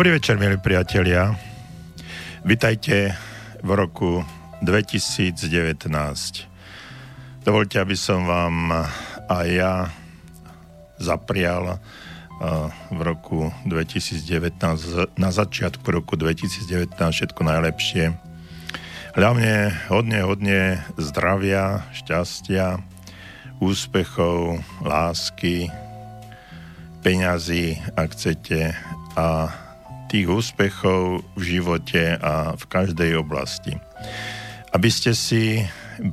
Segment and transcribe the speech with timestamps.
[0.00, 1.36] Dobrý večer, milí priatelia.
[2.40, 3.12] Vitajte
[3.60, 4.24] v roku
[4.64, 5.36] 2019.
[7.44, 8.80] Dovolte, aby som vám
[9.28, 9.92] aj ja
[10.96, 11.78] zaprial eh,
[12.88, 18.16] v roku 2019, na začiatku roku 2019 všetko najlepšie.
[19.20, 22.80] Hlavne hodne, hodne zdravia, šťastia,
[23.60, 25.68] úspechov, lásky,
[27.04, 28.72] peňazí, ak chcete,
[29.20, 29.52] a
[30.10, 33.78] tých úspechov v živote a v každej oblasti.
[34.74, 35.62] Aby ste si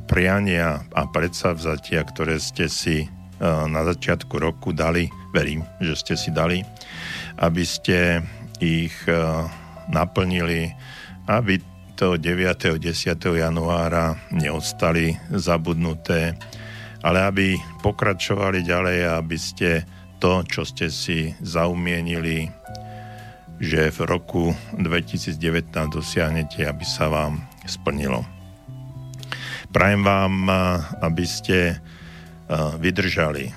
[0.06, 3.08] priania a predsavzatia, ktoré ste si e,
[3.42, 6.62] na začiatku roku dali, verím, že ste si dali,
[7.42, 8.22] aby ste
[8.62, 9.18] ich e,
[9.90, 10.70] naplnili,
[11.26, 11.58] aby
[11.98, 12.78] to 9.
[12.78, 12.86] 10.
[13.18, 16.38] januára neostali zabudnuté,
[17.02, 17.48] ale aby
[17.82, 19.82] pokračovali ďalej a aby ste
[20.22, 22.50] to, čo ste si zaumienili,
[23.58, 24.44] že v roku
[24.78, 25.38] 2019
[25.90, 28.22] dosiahnete, aby sa vám splnilo.
[29.74, 30.48] Prajem vám,
[31.02, 31.82] aby ste
[32.80, 33.52] vydržali,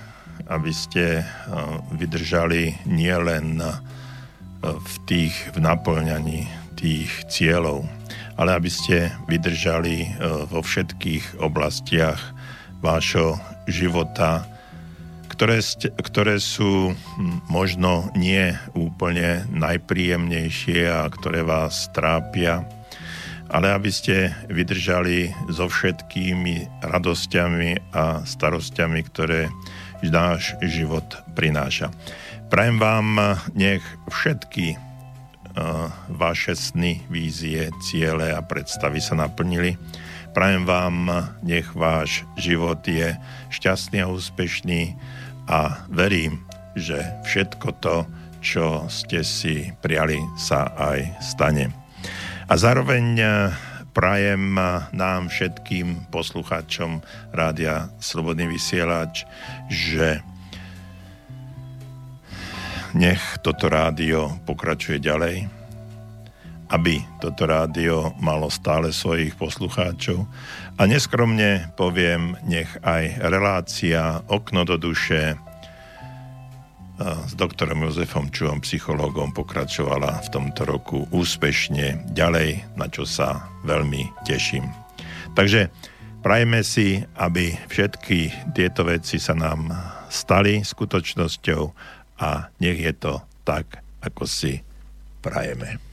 [0.51, 1.23] aby ste
[1.95, 3.63] vydržali nielen
[4.61, 7.85] v tých v naplňaní tých cieľov,
[8.41, 10.17] ale aby ste vydržali
[10.49, 12.19] vo všetkých oblastiach
[12.81, 13.37] vášho
[13.69, 14.49] života,
[15.41, 15.65] ktoré,
[16.05, 22.69] ktoré sú hm, možno nie úplne najpríjemnejšie a ktoré vás trápia,
[23.49, 29.49] ale aby ste vydržali so všetkými radosťami a starostiami, ktoré
[30.05, 31.89] náš život prináša.
[32.53, 33.81] Prajem vám, nech
[34.13, 39.81] všetky uh, vaše sny, vízie, ciele a predstavy sa naplnili.
[40.37, 41.09] Prajem vám,
[41.41, 43.17] nech váš život je
[43.49, 45.01] šťastný a úspešný,
[45.51, 46.47] a verím,
[46.79, 48.07] že všetko to,
[48.39, 51.75] čo ste si priali, sa aj stane.
[52.47, 53.27] A zároveň e,
[53.91, 54.55] prajem
[54.95, 57.03] nám všetkým poslucháčom
[57.35, 59.27] Rádia Slobodný vysielač,
[59.67, 60.23] že
[62.95, 65.60] nech toto rádio pokračuje ďalej,
[66.71, 70.23] aby toto rádio malo stále svojich poslucháčov.
[70.79, 75.35] A neskromne poviem, nech aj relácia Okno do duše
[77.01, 84.25] s doktorom Jozefom Čuhom, psychológom, pokračovala v tomto roku úspešne ďalej, na čo sa veľmi
[84.29, 84.69] teším.
[85.33, 85.73] Takže
[86.21, 89.73] prajme si, aby všetky tieto veci sa nám
[90.13, 91.63] stali skutočnosťou
[92.21, 94.61] a nech je to tak, ako si
[95.25, 95.90] prajeme.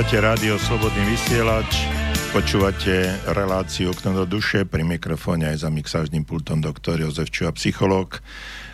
[0.00, 1.84] Počúvate rádio Slobodný vysielač,
[2.32, 8.24] počúvate reláciu Okno do duše, pri mikrofóne aj za mixážnym pultom doktor Jozef Čuha, psychológ.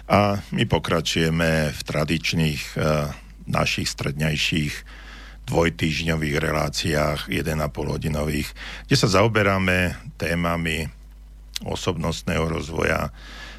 [0.07, 3.11] A my pokračujeme v tradičných uh,
[3.43, 4.75] našich stredňajších
[5.51, 8.47] dvojtýždňových reláciách, 1,5 hodinových,
[8.87, 10.87] kde sa zaoberáme témami
[11.67, 13.11] osobnostného rozvoja,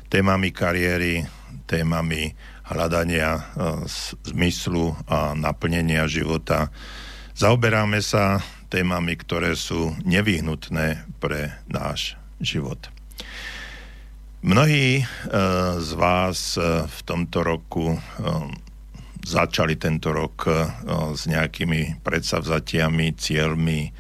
[0.08, 1.28] témami kariéry,
[1.68, 2.32] témami
[2.72, 3.84] hľadania uh,
[4.24, 6.72] zmyslu a naplnenia života.
[7.38, 12.90] Zaoberáme sa témami, ktoré sú nevyhnutné pre náš život.
[14.42, 15.04] Mnohí e,
[15.78, 18.00] z vás e, v tomto roku e,
[19.22, 20.50] začali tento rok
[21.14, 23.92] s nejakými predsavzatiami, cieľmi,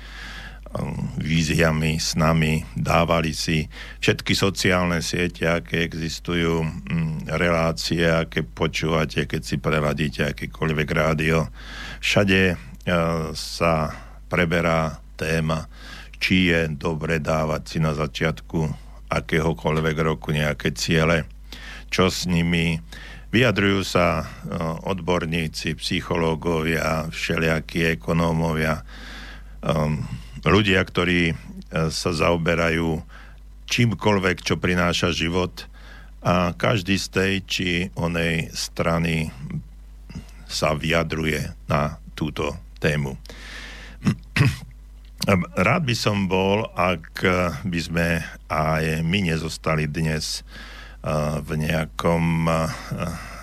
[1.20, 3.68] víziami, snami, dávali si
[4.00, 6.64] všetky sociálne siete, aké existujú,
[7.28, 11.52] relácie, aké počúvate, keď si preladíte akékoľvek rádio.
[12.00, 12.56] Všade
[13.36, 13.92] sa
[14.32, 15.68] preberá téma,
[16.18, 21.28] či je dobre dávať si na začiatku akéhokoľvek roku nejaké ciele,
[21.88, 22.80] čo s nimi.
[23.28, 24.26] Vyjadrujú sa e,
[24.88, 28.88] odborníci, psychológovia, všelijakí ekonómovia,
[29.60, 30.00] um,
[30.48, 31.36] ľudia, ktorí e,
[31.92, 33.04] sa zaoberajú
[33.68, 35.68] čímkoľvek, čo prináša život
[36.24, 39.28] a každý z tej či onej strany
[40.48, 43.18] sa vyjadruje na túto tému.
[45.58, 47.20] Rád by som bol, ak
[47.68, 50.46] by sme aj my nezostali dnes
[51.42, 52.48] v nejakom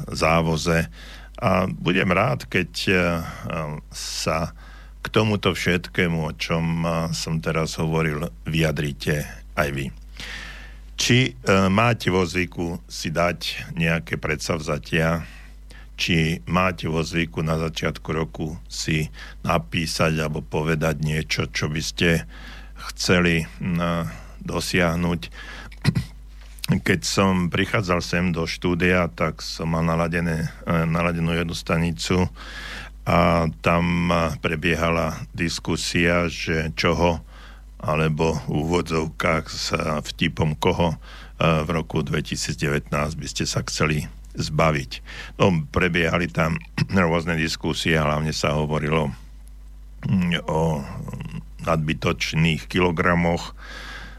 [0.08, 0.88] závoze.
[1.44, 2.72] A budem rád, keď
[3.92, 4.56] sa
[5.04, 9.86] k tomuto všetkému, o čom som teraz hovoril, vyjadrite aj vy.
[10.94, 11.36] Či
[11.68, 15.26] máte vo zvyku si dať nejaké predsavzatia,
[15.94, 19.06] či máte vo zvyku na začiatku roku si
[19.46, 22.26] napísať alebo povedať niečo, čo by ste
[22.92, 23.46] chceli
[24.42, 25.20] dosiahnuť.
[26.88, 32.24] Keď som prichádzal sem do štúdia, tak som mal naladené, e, naladenú jednu stanicu
[33.04, 34.08] a tam
[34.40, 37.20] prebiehala diskusia, že čoho
[37.84, 39.76] alebo v úvodzovkách s
[40.08, 40.98] vtipom koho e,
[41.36, 44.90] v roku 2019 by ste sa chceli zbaviť.
[45.40, 46.58] No, prebiehali tam
[46.94, 49.10] rôzne diskusie, hlavne sa hovorilo
[50.06, 50.82] mm, o
[51.64, 53.56] nadbytočných kilogramoch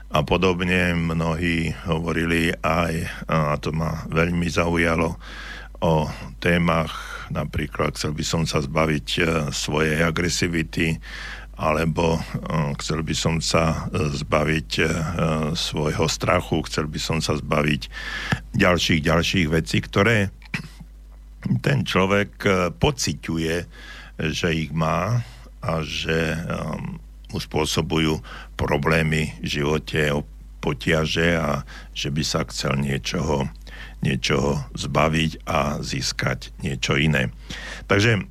[0.10, 0.96] a podobne.
[0.96, 2.94] Mnohí hovorili aj,
[3.30, 5.20] a to ma veľmi zaujalo,
[5.86, 10.98] o témach, napríklad chcel by som sa zbaviť e, svojej agresivity,
[11.56, 14.88] alebo uh, chcel by som sa uh, zbaviť uh,
[15.56, 17.88] svojho strachu, chcel by som sa zbaviť
[18.56, 20.32] ďalších, ďalších vecí, ktoré
[21.62, 22.42] ten človek
[22.82, 23.56] pociťuje,
[24.34, 25.22] že ich má
[25.62, 26.34] a že
[27.30, 28.18] mu spôsobujú
[28.58, 30.10] problémy v živote,
[30.58, 31.62] potiaže a
[31.94, 33.46] že by sa chcel niečoho,
[34.02, 37.30] niečoho zbaviť a získať niečo iné.
[37.86, 38.26] Takže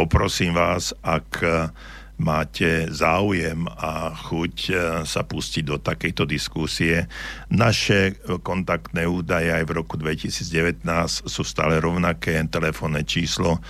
[0.00, 1.68] poprosím vás, ak e,
[2.16, 4.72] máte záujem a chuť e,
[5.04, 7.04] sa pustiť do takejto diskusie.
[7.52, 10.88] Naše kontaktné údaje aj v roku 2019
[11.28, 13.60] sú stále rovnaké, telefónne číslo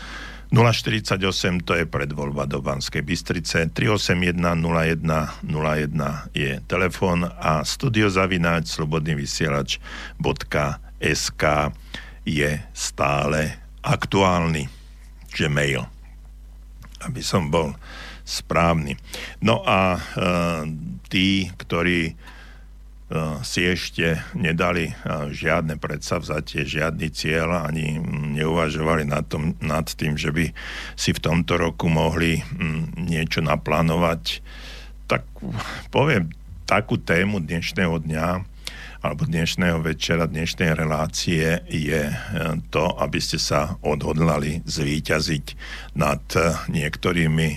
[0.54, 1.18] 048,
[1.62, 11.44] to je predvoľba do Banskej Bystrice, 381 01 01 je telefón a studiozavináč slobodnyvysielač.sk
[12.26, 13.40] je stále
[13.82, 14.66] aktuálny,
[15.30, 16.00] že mail
[17.04, 17.73] aby som bol
[18.25, 18.95] správny.
[19.42, 20.00] No a e,
[21.11, 22.14] tí, ktorí e,
[23.42, 24.95] si ešte nedali e,
[25.35, 27.99] žiadne predsavzatie, žiadny cieľ, ani
[28.38, 30.52] neuvažovali nad, tom, nad tým, že by
[30.95, 34.45] si v tomto roku mohli m, niečo naplánovať,
[35.11, 35.26] tak
[35.90, 36.30] poviem
[36.71, 38.26] takú tému dnešného dňa,
[39.00, 42.14] alebo dnešného večera, dnešnej relácie je e,
[42.69, 45.47] to, aby ste sa odhodlali zvíťaziť
[45.97, 47.49] nad e, niektorými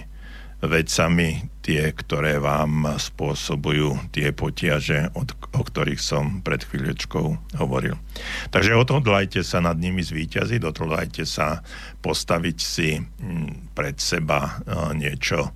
[0.64, 5.12] vecami, tie, ktoré vám spôsobujú tie potiaže,
[5.52, 8.00] o ktorých som pred chvíľočkou hovoril.
[8.48, 11.60] Takže odhodlajte sa nad nimi zvíťaziť, odhodlajte sa
[12.00, 13.04] postaviť si
[13.76, 14.52] pred seba e,
[14.96, 15.52] niečo,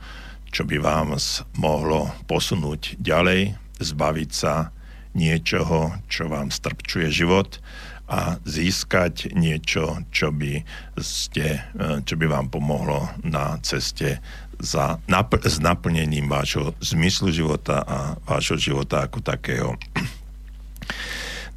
[0.51, 1.15] čo by vám
[1.55, 4.75] mohlo posunúť ďalej, zbaviť sa
[5.17, 7.57] niečoho, čo vám strpčuje život
[8.07, 10.63] a získať niečo, čo by,
[11.01, 14.23] ste, e, čo by vám pomohlo na ceste
[14.61, 19.73] za, napl- s naplnením vášho zmyslu života a vášho života ako takého.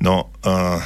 [0.00, 0.80] No, uh,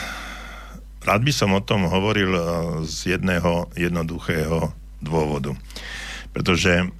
[1.07, 2.43] rád by som o tom hovoril uh,
[2.83, 5.54] z jedného jednoduchého dôvodu.
[6.35, 6.90] Pretože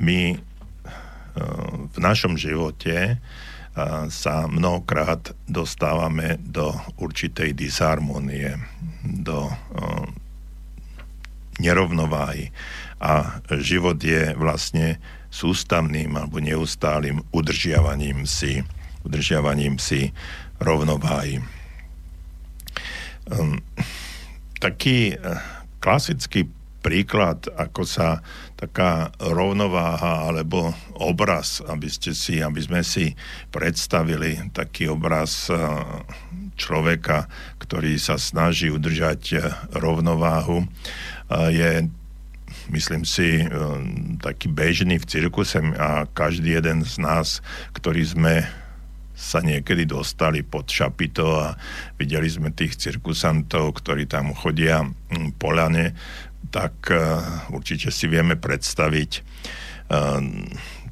[0.00, 0.40] my
[1.92, 3.16] v našom živote
[4.12, 8.60] sa mnohokrát dostávame do určitej disharmonie,
[9.00, 9.48] do
[11.56, 12.52] nerovnováhy.
[13.02, 15.00] A život je vlastne
[15.32, 18.60] sústavným alebo neustálým udržiavaním si,
[19.02, 20.12] udržiavaním si
[20.60, 21.40] rovnováhy.
[23.32, 23.58] Um,
[24.60, 25.40] taký uh,
[25.80, 26.46] klasický
[26.82, 28.20] príklad, ako sa
[28.62, 33.18] taká rovnováha alebo obraz, aby ste si, aby sme si
[33.50, 35.82] predstavili taký obraz uh,
[36.54, 37.26] človeka,
[37.58, 39.42] ktorý sa snaží udržať uh,
[39.74, 40.62] rovnováhu,
[41.32, 41.88] je
[42.68, 43.40] myslím si,
[44.20, 47.40] taký bežný v cirkuse a každý jeden z nás,
[47.72, 48.34] ktorý sme
[49.12, 51.54] sa niekedy dostali pod šapito a
[52.00, 55.94] videli sme tých cirkusantov, ktorí tam chodia mm, polane,
[56.50, 57.22] tak uh,
[57.52, 60.18] určite si vieme predstaviť uh,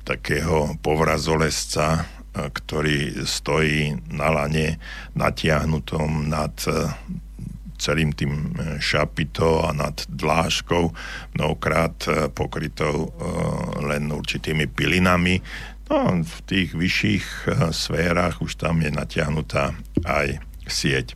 [0.06, 4.78] takého povrazolesca, uh, ktorý stojí na lane
[5.18, 6.54] natiahnutom nad
[7.80, 10.92] celým tým šapito a nad dlážkou,
[11.32, 13.08] mnohokrát pokrytou
[13.80, 15.40] len určitými pilinami.
[15.88, 19.72] No, v tých vyšších sférach už tam je natiahnutá
[20.04, 21.12] aj sieť.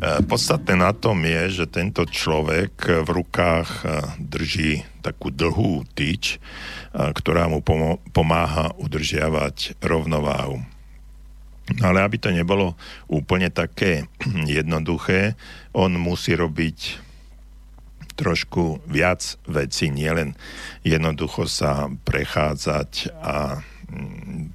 [0.00, 6.36] Uh, podstatné na tom je, že tento človek v rukách uh, drží takú dlhú tyč,
[6.92, 7.64] ktorá mu
[8.12, 10.60] pomáha udržiavať rovnováhu.
[11.78, 12.74] No ale aby to nebolo
[13.06, 14.10] úplne také
[14.60, 15.38] jednoduché,
[15.72, 17.08] on musí robiť
[18.18, 20.36] trošku viac vecí, nielen
[20.84, 23.64] jednoducho sa prechádzať a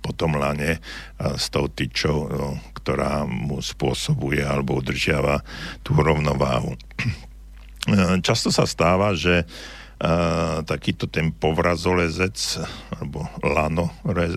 [0.06, 0.80] po tom lane
[1.18, 5.42] s tou tyčou, no, ktorá mu spôsobuje alebo udržiava
[5.82, 6.78] tú rovnováhu.
[8.28, 9.50] Často sa stáva, že
[9.96, 12.36] Uh, takýto ten povrazolezec
[12.92, 13.32] alebo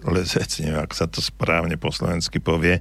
[0.06, 2.78] lezec, neviem, ak sa to správne po slovensky povie,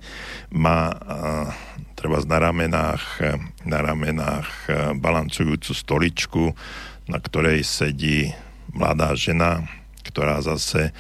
[0.53, 1.49] má uh,
[1.97, 3.03] treba na ramenách,
[3.65, 6.53] na ramenách uh, balancujúcu stoličku,
[7.09, 8.29] na ktorej sedí
[8.77, 9.65] mladá žena,
[10.05, 10.93] ktorá zase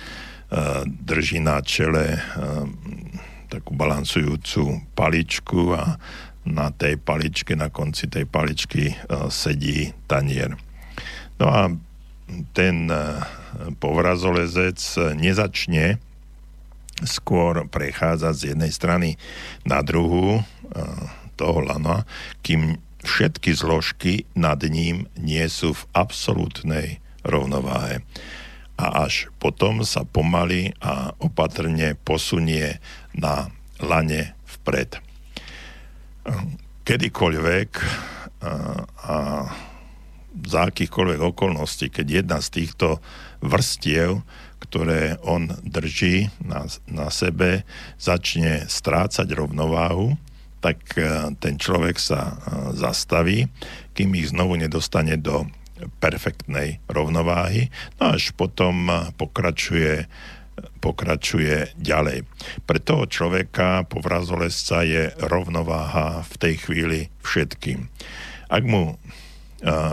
[0.87, 2.17] drží na čele
[3.47, 5.97] takú balancujúcu paličku a
[6.47, 8.95] na tej paličke, na konci tej paličky
[9.27, 10.55] sedí tanier.
[11.39, 11.67] No a
[12.55, 12.87] ten
[13.83, 14.79] povrazolezec
[15.19, 15.99] nezačne
[17.03, 19.09] skôr prechádzať z jednej strany
[19.67, 20.41] na druhú
[21.35, 22.07] toho lana,
[22.41, 28.01] kým všetky zložky nad ním nie sú v absolútnej rovnováhe
[28.77, 32.77] a až potom sa pomaly a opatrne posunie
[33.17, 33.49] na
[33.81, 35.01] lane vpred.
[36.85, 37.69] Kedykoľvek
[39.01, 39.17] a
[40.37, 43.01] za akýchkoľvek okolností, keď jedna z týchto
[43.41, 44.21] vrstiev,
[44.61, 47.65] ktoré on drží na, na sebe,
[47.97, 50.13] začne strácať rovnováhu,
[50.61, 50.77] tak
[51.41, 52.37] ten človek sa
[52.77, 53.49] zastaví,
[53.97, 55.49] kým ich znovu nedostane do
[56.01, 57.69] perfektnej rovnováhy,
[58.01, 60.09] no až potom pokračuje
[60.81, 62.25] pokračuje ďalej.
[62.65, 67.85] Pre toho človeka povrazolesca je rovnováha v tej chvíli všetkým.
[68.49, 68.97] Ak mu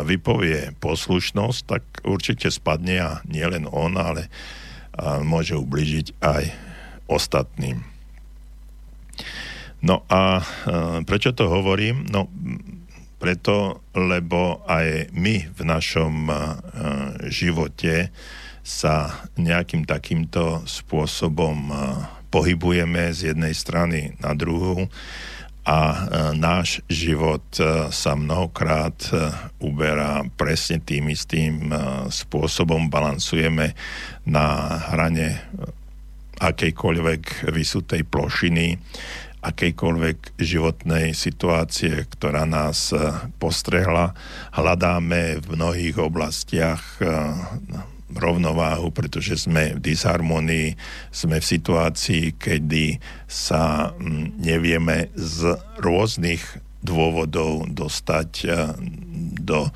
[0.05, 4.33] vypovie poslušnosť, tak určite spadne a nielen on, ale
[5.21, 6.45] môže ubližiť aj
[7.13, 7.85] ostatným.
[9.85, 10.41] No a
[11.05, 12.09] prečo to hovorím?
[12.09, 12.29] No
[13.25, 16.37] preto, lebo aj my v našom uh,
[17.33, 18.13] živote
[18.61, 24.93] sa nejakým takýmto spôsobom uh, pohybujeme z jednej strany na druhú
[25.65, 25.97] a uh,
[26.37, 27.41] náš život
[27.89, 28.93] sa mnohokrát
[29.57, 31.73] uberá presne tým istým
[32.13, 33.73] spôsobom, balansujeme
[34.29, 34.47] na
[34.93, 35.41] hrane
[36.45, 38.77] akejkoľvek vysutej plošiny
[39.45, 42.99] akejkoľvek životnej situácie, ktorá nás e,
[43.37, 44.17] postrehla.
[44.57, 47.05] Hľadáme v mnohých oblastiach e,
[48.15, 50.81] rovnováhu, pretože sme v disharmonii,
[51.13, 52.97] sme v situácii, kedy
[53.29, 53.93] sa
[54.41, 56.41] nevieme z rôznych
[56.81, 58.49] dôvodov dostať e,
[59.45, 59.69] do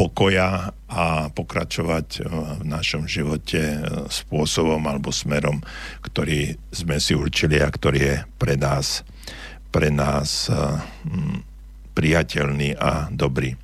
[0.00, 5.60] pokoja a pokračovať v našom živote spôsobom alebo smerom,
[6.00, 9.04] ktorý sme si určili a ktorý je pre nás
[9.70, 11.42] pre nás hm,
[11.94, 13.54] priateľný a dobrý.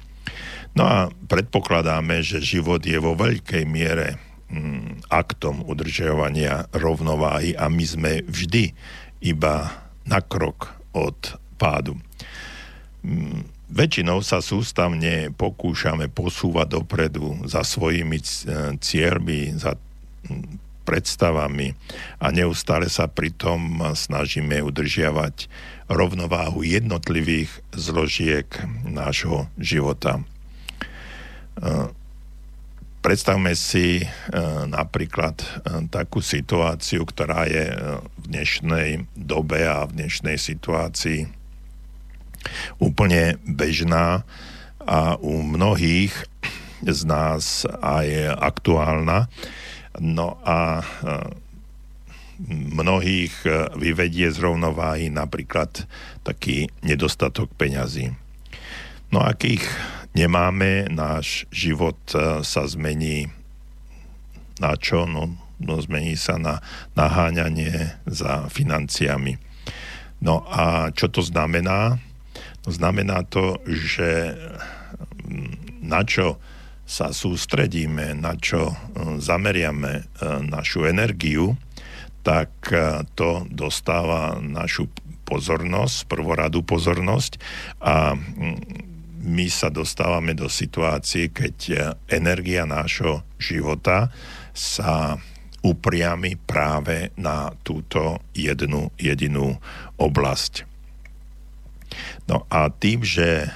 [0.76, 7.84] No a predpokladáme, že život je vo veľkej miere hm, aktom udržiavania rovnováhy a my
[7.84, 8.76] sme vždy
[9.24, 9.72] iba
[10.06, 11.16] na krok od
[11.56, 11.98] pádu.
[13.02, 18.22] Hm, väčšinou sa sústavne pokúšame posúvať dopredu za svojimi
[18.78, 19.74] cieľmi, za
[20.86, 21.74] predstavami
[22.22, 25.50] a neustále sa pritom snažíme udržiavať
[25.87, 28.46] rovnováhu jednotlivých zložiek
[28.83, 30.22] nášho života.
[33.01, 34.03] Predstavme si
[34.66, 35.38] napríklad
[35.94, 37.70] takú situáciu, ktorá je
[38.03, 41.31] v dnešnej dobe a v dnešnej situácii
[42.83, 44.27] úplne bežná
[44.83, 46.14] a u mnohých
[46.83, 49.31] z nás aj aktuálna.
[50.03, 50.83] No a
[52.44, 53.33] mnohých
[53.77, 55.88] vyvedie z rovnováhy napríklad
[56.20, 58.12] taký nedostatok peňazí.
[59.09, 59.64] No ak ich
[60.12, 61.96] nemáme, náš život
[62.44, 63.31] sa zmení
[64.61, 65.05] na čo?
[65.05, 66.64] No, no zmení sa na
[66.96, 69.40] naháňanie za financiami.
[70.20, 72.01] No a čo to znamená?
[72.66, 74.35] Znamená to, že
[75.22, 76.40] mm, na čo
[76.87, 80.09] sa sústredíme, na čo mm, zameriame
[80.51, 81.55] našu energiu,
[82.26, 84.90] tak e, to dostáva našu
[85.22, 87.38] pozornosť, prvoradú pozornosť
[87.78, 88.58] a mm,
[89.26, 91.74] my sa dostávame do situácie, keď e,
[92.10, 94.10] energia nášho života
[94.50, 95.22] sa
[95.62, 99.58] upriami práve na túto jednu jedinú
[99.98, 100.66] oblasť.
[102.26, 103.50] No a tým, že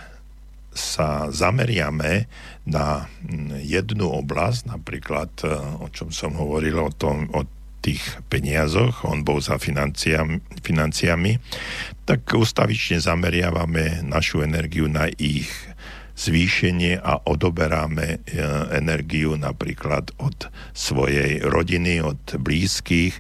[0.71, 2.31] sa zameriame
[2.63, 3.11] na
[3.59, 5.51] jednu oblasť, napríklad, e,
[5.83, 7.43] o čom som hovoril, o, tom, o
[7.81, 11.41] tých peniazoch, on bol za financiami, financiami,
[12.05, 15.49] tak ustavične zameriavame našu energiu na ich
[16.21, 18.17] zvýšenie a odoberáme e,
[18.77, 23.17] energiu napríklad od svojej rodiny, od blízkych,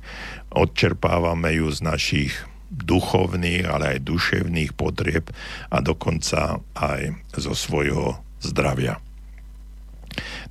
[0.53, 2.33] odčerpávame ju z našich
[2.70, 5.33] duchovných, ale aj duševných potrieb
[5.73, 9.01] a dokonca aj zo svojho zdravia.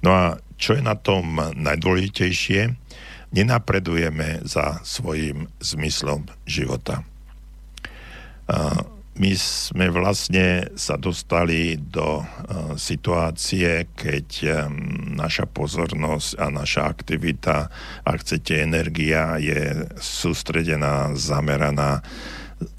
[0.02, 0.26] No a
[0.60, 2.76] čo je na tom najdôležitejšie?
[3.29, 7.05] Nenapredujeme za svojim zmyslom života.
[9.19, 12.23] My sme vlastne sa dostali do
[12.79, 14.57] situácie, keď
[15.13, 17.67] naša pozornosť a naša aktivita,
[18.07, 21.99] ak chcete, energia je sústredená, zameraná,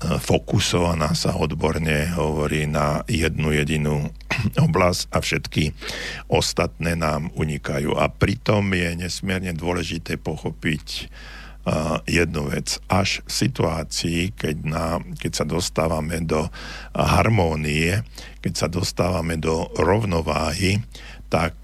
[0.00, 4.12] fokusovaná sa odborne hovorí na jednu jedinú
[4.66, 5.72] oblasť a všetky
[6.28, 7.96] ostatné nám unikajú.
[7.96, 11.08] A pritom je nesmierne dôležité pochopiť
[12.08, 12.80] jednu vec.
[12.88, 14.84] Až v situácii, keď, na,
[15.20, 16.48] keď sa dostávame do
[16.96, 18.00] harmónie,
[18.40, 20.80] keď sa dostávame do rovnováhy,
[21.30, 21.54] tak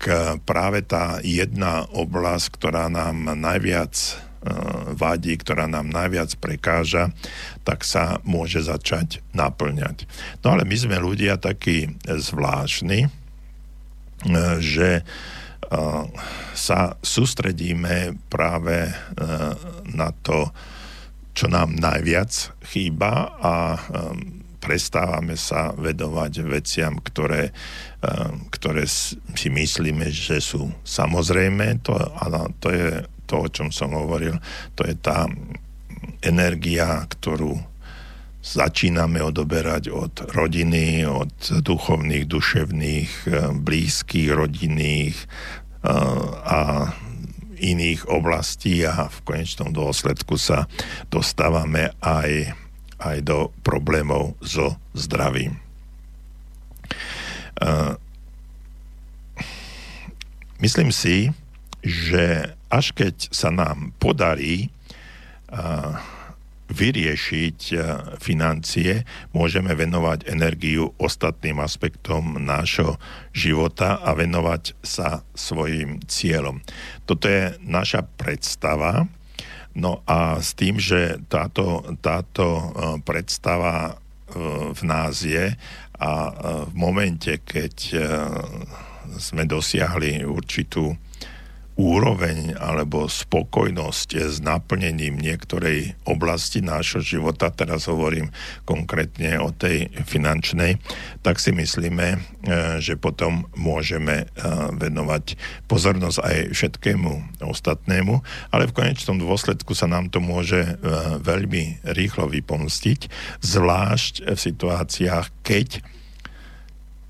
[0.47, 4.26] práve tá jedna oblasť, ktorá nám najviac
[4.95, 7.11] vadí, ktorá nám najviac prekáža,
[7.67, 10.07] tak sa môže začať naplňať.
[10.43, 13.11] No ale my sme ľudia takí zvláštni, e,
[14.63, 15.05] že
[16.55, 18.93] sa sústredíme práve e,
[19.93, 20.55] na to,
[21.37, 23.79] čo nám najviac chýba a e,
[24.63, 28.13] prestávame sa vedovať veciam, ktoré, e,
[28.51, 31.83] ktoré si myslíme, že sú samozrejme.
[31.87, 34.39] To, ale to je to, o čom som hovoril,
[34.79, 35.27] to je tá
[36.23, 37.59] energia, ktorú
[38.47, 41.35] začíname odoberať od rodiny, od
[41.67, 45.91] duchovných, duševných, eh, blízkych, rodinných eh,
[46.47, 46.95] a
[47.57, 50.69] iných oblastí a v konečnom dôsledku sa
[51.09, 52.53] dostávame aj,
[53.01, 55.59] aj do problémov so zdravím.
[57.57, 57.93] Eh,
[60.61, 61.35] myslím si,
[61.87, 64.75] že až keď sa nám podarí
[66.67, 67.77] vyriešiť e,
[68.19, 72.99] financie, môžeme venovať energiu ostatným aspektom nášho
[73.31, 76.59] života a venovať sa svojim cieľom.
[77.07, 79.07] Toto je naša predstava.
[79.77, 82.65] No a s tým, že táto, táto e,
[83.07, 83.93] predstava e,
[84.75, 85.55] v nás je
[85.97, 86.13] a
[86.69, 87.73] v momente, keď
[89.17, 90.93] sme dosiahli určitú
[91.77, 98.33] úroveň alebo spokojnosť s naplnením niektorej oblasti nášho života, teraz hovorím
[98.65, 100.81] konkrétne o tej finančnej,
[101.21, 102.19] tak si myslíme, e,
[102.81, 104.27] že potom môžeme e,
[104.73, 105.37] venovať
[105.69, 108.25] pozornosť aj všetkému ostatnému,
[108.57, 110.73] ale v konečnom dôsledku sa nám to môže e,
[111.21, 113.01] veľmi rýchlo vypomstiť,
[113.45, 115.85] zvlášť v situáciách, keď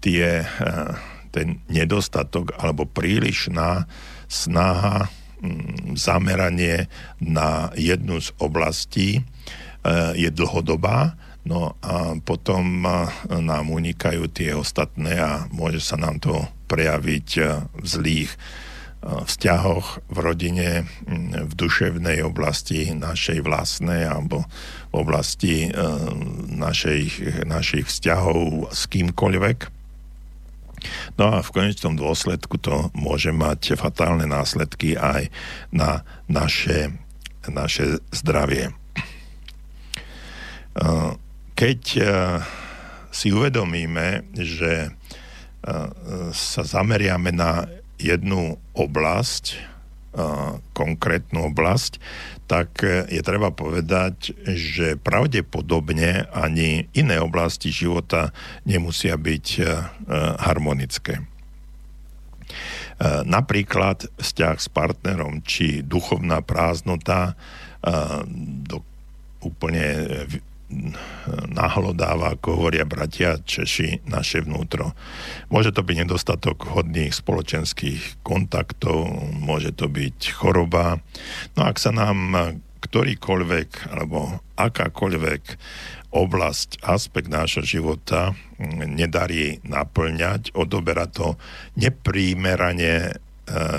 [0.03, 0.47] tie,
[1.35, 3.87] ten nedostatok alebo prílišná
[4.29, 5.09] snaha,
[5.41, 6.91] mm, zameranie
[7.23, 9.23] na jednu z oblastí e,
[10.15, 12.83] je dlhodobá, No a potom
[13.31, 17.29] nám unikajú tie ostatné a môže sa nám to prejaviť
[17.71, 18.35] v zlých
[19.07, 20.69] vzťahoch v rodine,
[21.47, 24.43] v duševnej oblasti našej vlastnej alebo
[24.91, 25.71] v oblasti
[26.51, 29.76] našich, našich vzťahov s kýmkoľvek.
[31.17, 35.33] No a v konečnom dôsledku to môže mať fatálne následky aj
[35.73, 36.93] na naše,
[37.49, 38.75] naše zdravie.
[41.57, 41.81] Keď
[43.09, 44.93] si uvedomíme, že
[46.37, 47.65] sa zameriame na
[47.97, 49.76] jednu oblasť,
[50.73, 52.01] konkrétnu oblasť,
[52.49, 52.81] tak
[53.13, 58.33] je treba povedať, že pravdepodobne ani iné oblasti života
[58.65, 59.47] nemusia byť
[60.41, 61.21] harmonické.
[63.29, 67.37] Napríklad vzťah s partnerom či duchovná prázdnota
[68.65, 68.81] do
[69.45, 70.09] úplne
[71.47, 74.99] nahlodáva, ako hovoria bratia Češi, naše vnútro.
[75.47, 80.99] Môže to byť nedostatok hodných spoločenských kontaktov, môže to byť choroba.
[81.55, 82.35] No ak sa nám
[82.87, 85.43] ktorýkoľvek alebo akákoľvek
[86.15, 88.33] oblasť, aspekt nášho života
[88.87, 91.37] nedarí naplňať, odoberá to
[91.77, 93.19] neprímerane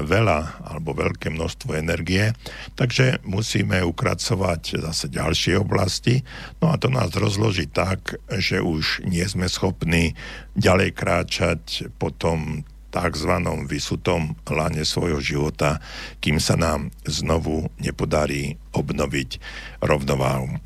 [0.04, 2.32] veľa alebo veľké množstvo energie,
[2.80, 6.24] takže musíme ukracovať zase ďalšie oblasti.
[6.64, 10.16] No a to nás rozloží tak, že už nie sme schopní
[10.56, 13.34] ďalej kráčať po tom tzv.
[13.68, 15.84] vysutom lane svojho života,
[16.24, 19.38] kým sa nám znovu nepodarí obnoviť
[19.84, 20.58] rovnováhu.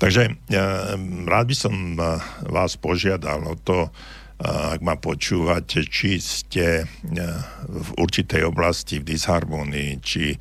[0.00, 0.96] Takže ja,
[1.28, 1.74] rád by som
[2.48, 3.92] vás požiadal o to,
[4.40, 6.84] ak ma počúvate, či ste e,
[7.68, 10.38] v určitej oblasti v disharmonii, či e,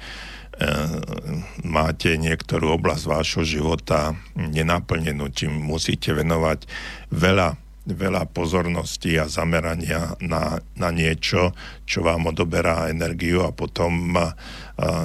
[1.67, 6.63] máte niektorú oblasť vášho života nenaplnenú, či musíte venovať
[7.11, 7.59] veľa
[7.89, 11.57] veľa pozornosti a zamerania na, na niečo,
[11.89, 14.37] čo vám odoberá energiu a potom a,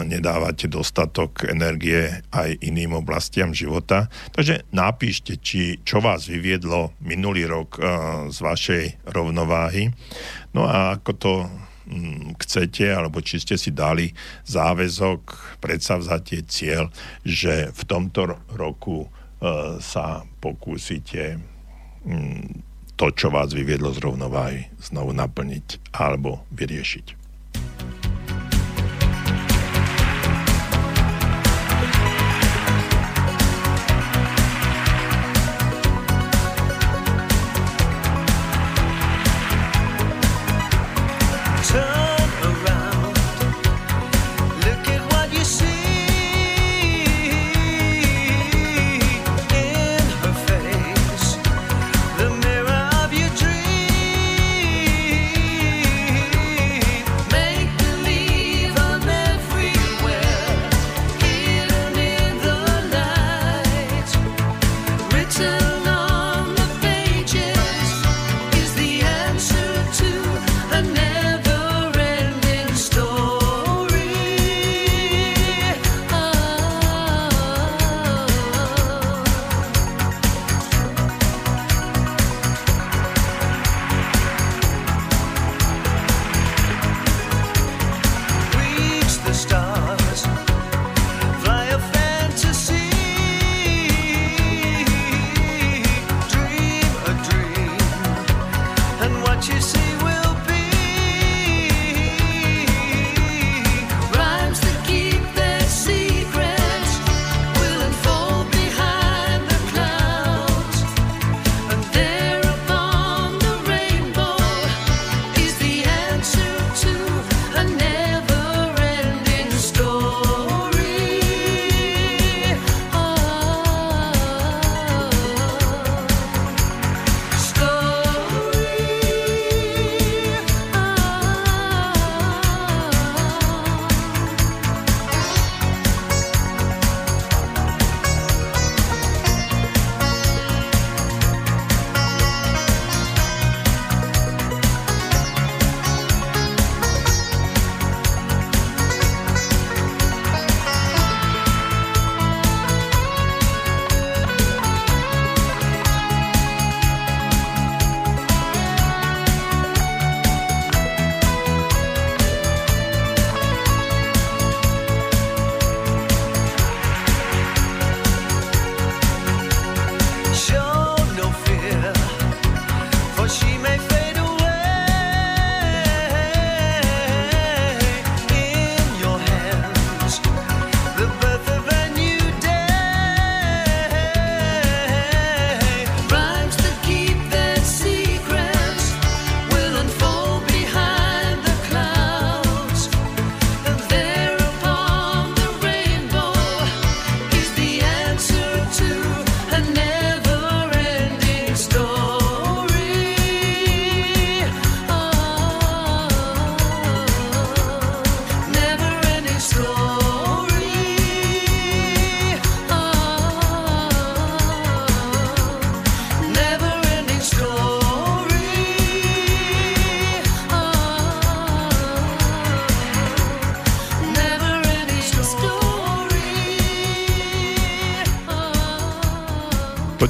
[0.07, 4.07] nedávate dostatok energie aj iným oblastiam života.
[4.31, 7.83] Takže napíšte, či, čo vás vyviedlo minulý rok
[8.31, 9.91] z vašej rovnováhy.
[10.55, 11.33] No a ako to
[11.91, 14.15] mm, chcete, alebo či ste si dali
[14.47, 16.89] záväzok, predsavzatie cieľ,
[17.27, 19.11] že v tomto roku uh,
[19.83, 21.43] sa pokúsite
[22.07, 22.63] um,
[22.95, 27.24] to, čo vás vyviedlo z rovnováhy, znovu naplniť alebo vyriešiť.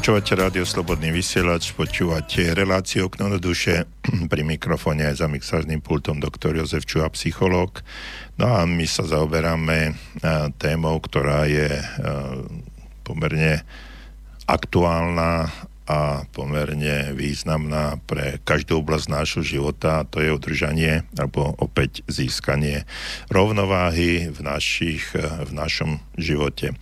[0.04, 3.88] Počúvate rádio Slobodný vysielač, počúvate reláciu Okno do duše
[4.28, 7.80] pri mikrofóne aj za mixážnym pultom doktor Jozef Čuha, psychológ.
[8.36, 9.96] No a my sa zaoberáme
[10.60, 11.72] témou, ktorá je
[13.00, 13.64] pomerne
[14.44, 15.48] aktuálna
[15.88, 22.84] a pomerne významná pre každú oblasť nášho života, to je udržanie alebo opäť získanie
[23.32, 26.76] rovnováhy v, našich, v našom živote.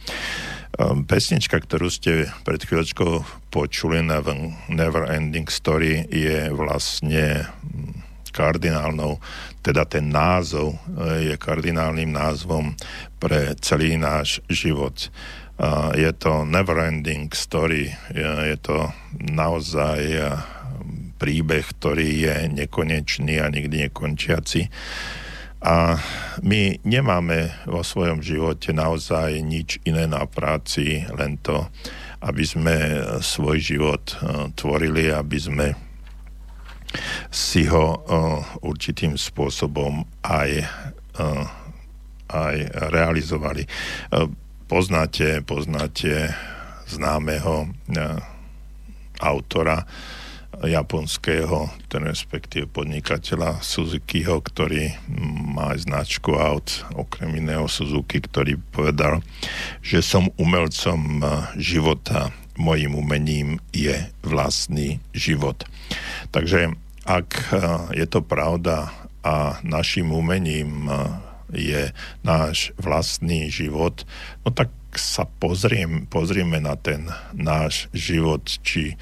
[0.81, 3.21] Ehm, pesnička, ktorú ste pred chvíľočkou
[3.53, 4.25] počuli na
[4.73, 8.01] Never Ending Story je vlastne hm,
[8.33, 9.21] kardinálnou,
[9.61, 12.73] teda ten názov eh, je kardinálnym názvom
[13.21, 15.13] pre celý náš život
[15.95, 20.01] je to never-ending story, je to naozaj
[21.23, 24.67] príbeh, ktorý je nekonečný a nikdy nekončiaci.
[25.63, 25.95] A
[26.43, 31.71] my nemáme vo svojom živote naozaj nič iné na práci, len to,
[32.19, 32.75] aby sme
[33.23, 34.03] svoj život
[34.59, 35.67] tvorili, aby sme
[37.31, 38.03] si ho
[38.67, 40.67] určitým spôsobom aj,
[42.27, 42.57] aj
[42.91, 43.63] realizovali.
[44.67, 46.35] Poznáte, poznáte
[46.91, 47.71] známeho
[49.23, 49.87] autora
[50.67, 54.95] japonského, ten respektíve podnikateľa Suzukiho, ktorý
[55.53, 59.21] má aj značku aut, okrem iného Suzuki, ktorý povedal,
[59.83, 61.23] že som umelcom
[61.59, 65.65] života, mojim umením je vlastný život.
[66.31, 66.77] Takže
[67.09, 67.45] ak e,
[67.97, 68.93] je to pravda
[69.25, 70.91] a našim umením
[71.53, 71.93] je
[72.25, 74.05] náš vlastný život,
[74.43, 79.01] no tak sa pozriem, pozrieme na ten náš život, či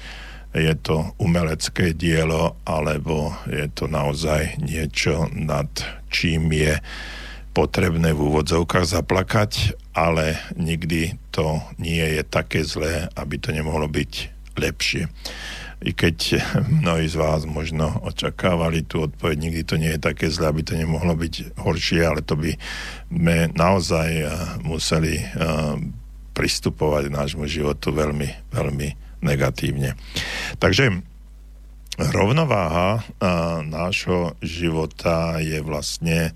[0.51, 5.71] je to umelecké dielo, alebo je to naozaj niečo, nad
[6.11, 6.75] čím je
[7.51, 14.11] potrebné v úvodzovkách zaplakať, ale nikdy to nie je také zlé, aby to nemohlo byť
[14.59, 15.07] lepšie.
[15.81, 16.39] I keď
[16.83, 20.77] mnohí z vás možno očakávali tú odpoveď, nikdy to nie je také zlé, aby to
[20.77, 22.53] nemohlo byť horšie, ale to by
[23.09, 24.29] sme naozaj eh,
[24.61, 25.25] museli eh,
[26.31, 29.97] pristupovať k nášmu životu veľmi, veľmi negatívne.
[30.57, 31.01] Takže
[31.97, 33.05] rovnováha
[33.65, 36.33] nášho života je vlastne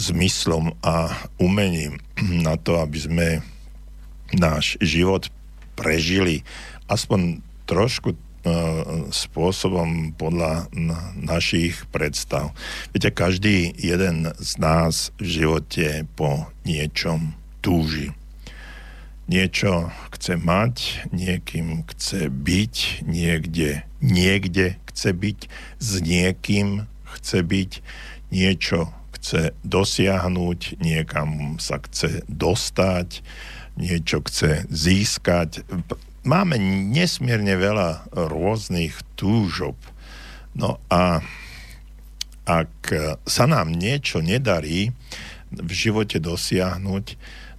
[0.00, 3.28] zmyslom a umením na to, aby sme
[4.32, 5.28] náš život
[5.76, 6.44] prežili
[6.88, 8.48] aspoň trošku E,
[9.12, 10.64] spôsobom podľa
[11.12, 12.56] našich predstav.
[12.88, 18.16] Viete, každý jeden z nás v živote po niečom túži.
[19.30, 25.38] Niečo chce mať, niekým chce byť, niekde, niekde chce byť,
[25.78, 27.70] s niekým chce byť,
[28.34, 33.22] niečo chce dosiahnuť, niekam sa chce dostať,
[33.78, 35.62] niečo chce získať
[36.24, 36.60] máme
[36.92, 39.76] nesmierne veľa rôznych túžob.
[40.52, 41.24] No a
[42.44, 42.74] ak
[43.24, 44.90] sa nám niečo nedarí
[45.50, 47.06] v živote dosiahnuť,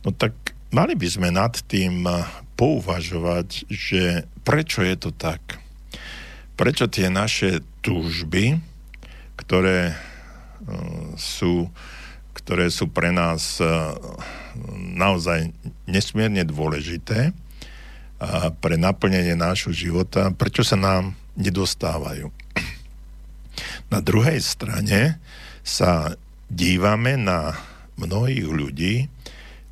[0.04, 0.34] no tak
[0.72, 2.08] mali by sme nad tým
[2.56, 5.60] pouvažovať, že prečo je to tak.
[6.60, 8.60] Prečo tie naše túžby,
[9.40, 9.96] ktoré e,
[11.18, 11.70] sú,
[12.38, 13.66] ktoré sú pre nás e,
[14.96, 15.52] naozaj
[15.88, 17.34] nesmierne dôležité,
[18.62, 22.30] pre naplnenie nášho života, prečo sa nám nedostávajú.
[23.90, 25.18] Na druhej strane
[25.66, 26.14] sa
[26.46, 27.58] dívame na
[27.98, 28.96] mnohých ľudí,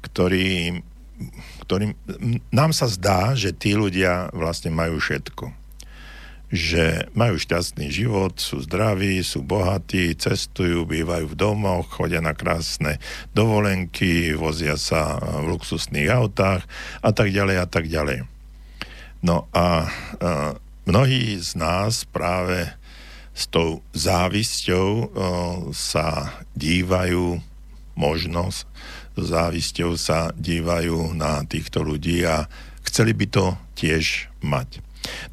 [0.02, 0.82] ktorí,
[1.68, 1.94] ktorým
[2.50, 5.52] nám sa zdá, že tí ľudia vlastne majú všetko.
[6.50, 12.98] Že majú šťastný život, sú zdraví, sú bohatí, cestujú, bývajú v domoch, chodia na krásne
[13.38, 16.66] dovolenky, vozia sa v luxusných autách
[17.06, 18.26] a tak ďalej a tak ďalej.
[19.22, 19.70] No a, a
[20.90, 22.72] mnohí z nás práve
[23.36, 25.06] s tou závisťou o,
[25.72, 27.40] sa dívajú
[27.96, 28.66] možnosť,
[29.24, 32.46] závisťou sa dívajú na týchto ľudí a
[32.86, 34.84] chceli by to tiež mať.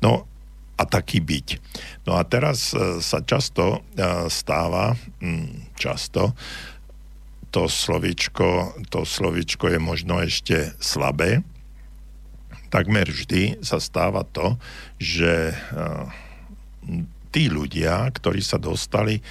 [0.03, 0.27] No
[0.77, 1.49] a taký byť.
[2.05, 4.93] No a teraz e, sa často e, stáva,
[5.25, 6.37] hm, často,
[7.49, 11.41] to slovičko, to slovičko je možno ešte slabé,
[12.69, 14.61] takmer vždy sa stáva to,
[15.01, 15.57] že
[17.33, 19.25] tí ľudia, ktorí sa dostali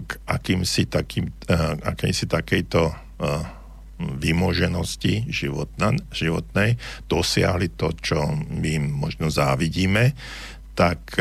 [0.00, 1.30] k akýmsi, takým,
[1.86, 2.90] akýmsi takejto
[3.98, 6.76] vymoženosti životna, životnej,
[7.06, 10.14] dosiahli to, čo my možno závidíme,
[10.74, 11.14] tak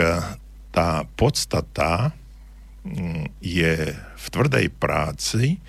[0.73, 2.17] tá podstata
[3.37, 5.61] je v tvrdej práci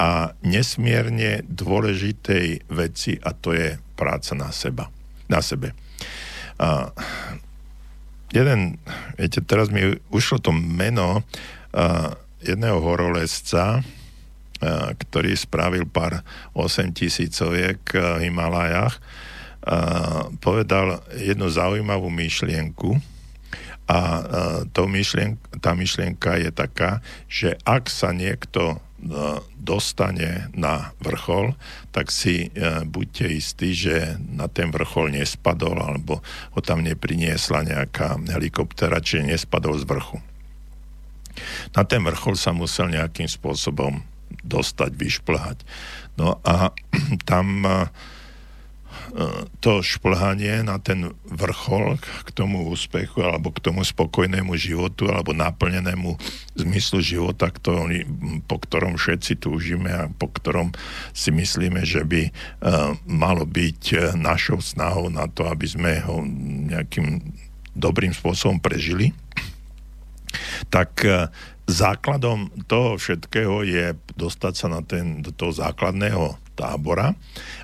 [0.00, 4.88] a nesmierne dôležitej veci a to je práca na seba
[5.28, 5.76] na sebe.
[6.58, 6.90] A
[8.32, 8.80] jeden,
[9.20, 11.22] viete, teraz mi ušlo to meno
[11.70, 13.84] a, jedného horolezca,
[14.98, 19.00] ktorý spravil pár 8 tisícoviek v Himalajach, a,
[20.42, 22.98] povedal jednu zaujímavú myšlienku,
[23.88, 23.98] a
[24.76, 28.84] to myšlien, tá myšlienka je taká, že ak sa niekto
[29.56, 31.54] dostane na vrchol,
[31.94, 36.18] tak si e, buďte istí, že na ten vrchol nespadol alebo
[36.54, 40.18] ho tam nepriniesla nejaká helikoptera, či nespadol z vrchu.
[41.78, 44.02] Na ten vrchol sa musel nejakým spôsobom
[44.48, 45.58] dostať, vyšplhať.
[46.16, 46.72] No a
[47.30, 47.86] tam uh,
[49.64, 56.18] to šplhanie na ten vrchol k tomu úspechu alebo k tomu spokojnému životu alebo naplnenému
[56.58, 58.04] zmyslu života, ktorý,
[58.44, 60.74] po ktorom všetci túžime a po ktorom
[61.16, 66.20] si myslíme, že by uh, malo byť našou snahou na to, aby sme ho
[66.68, 67.22] nejakým
[67.78, 69.14] dobrým spôsobom prežili,
[70.68, 71.30] tak uh,
[71.68, 77.14] základom toho všetkého je dostať sa na ten, do toho základného tábora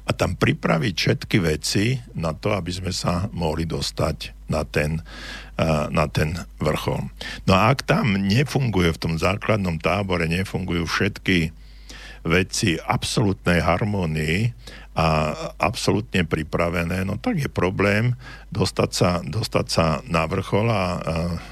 [0.07, 5.03] a tam pripraviť všetky veci na to, aby sme sa mohli dostať na ten,
[5.91, 7.11] na ten vrchol.
[7.49, 11.51] No a ak tam nefunguje v tom základnom tábore, nefungujú všetky
[12.25, 14.53] veci absolútnej harmonii
[14.95, 18.15] a absolútne pripravené, no tak je problém
[18.55, 20.85] dostať sa, dostať sa na vrchol a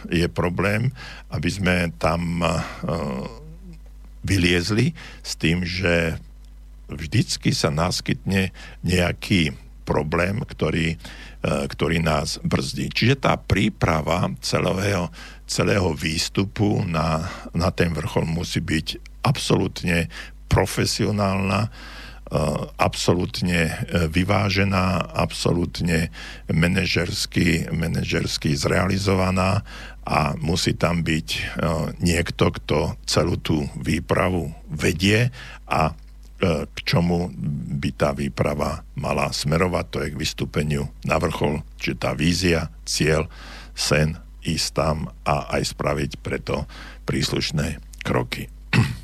[0.06, 0.94] je problém,
[1.34, 2.38] aby sme tam
[4.22, 4.94] vyliezli
[5.26, 6.16] s tým, že
[6.86, 8.54] vždycky sa naskytne
[8.86, 10.96] nejaký problém, ktorý, e,
[11.42, 12.94] ktorý nás brzdí.
[12.94, 15.10] Čiže tá príprava celého,
[15.44, 20.06] celého výstupu na, na ten vrchol musí byť absolútne
[20.46, 21.72] profesionálna,
[22.80, 23.72] absolútne e,
[24.08, 26.08] vyvážená, absolútne
[26.48, 29.60] manažersky, manažersky zrealizovaná
[30.02, 31.28] a musí tam byť
[32.02, 35.30] niekto, kto celú tú výpravu vedie
[35.70, 35.94] a
[36.42, 37.30] k čomu
[37.78, 43.30] by tá výprava mala smerovať, to je k vystúpeniu na vrchol, čiže tá vízia, cieľ,
[43.78, 46.66] sen, ísť tam a aj spraviť preto
[47.06, 48.50] príslušné kroky.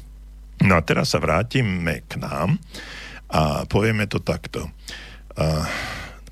[0.59, 2.59] No a teraz sa vrátime k nám
[3.29, 4.67] a povieme to takto.
[4.67, 4.71] E,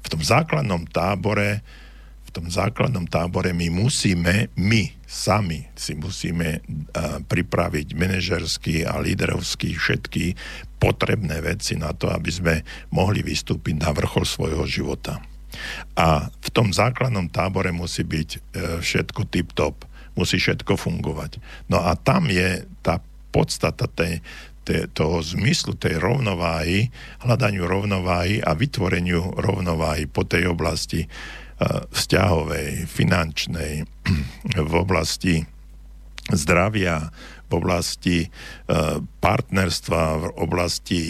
[0.01, 1.61] v tom základnom tábore
[2.37, 6.61] tom základnom tábore my musíme, my sami si musíme
[7.25, 10.37] pripraviť manažerský a líderovský všetky
[10.77, 12.55] potrebné veci na to, aby sme
[12.93, 15.25] mohli vystúpiť na vrchol svojho života.
[15.97, 18.41] A v tom základnom tábore musí byť uh,
[18.85, 21.41] všetko tip-top, musí všetko fungovať.
[21.73, 23.01] No a tam je tá
[23.33, 24.21] podstata tej,
[24.93, 26.91] toho zmyslu tej rovnováhy,
[27.23, 31.07] hľadaniu rovnováhy a vytvoreniu rovnováhy po tej oblasti
[31.93, 33.89] vzťahovej, finančnej,
[34.53, 35.49] v oblasti
[36.29, 37.09] zdravia,
[37.47, 38.29] v oblasti e,
[39.23, 41.03] partnerstva, v oblasti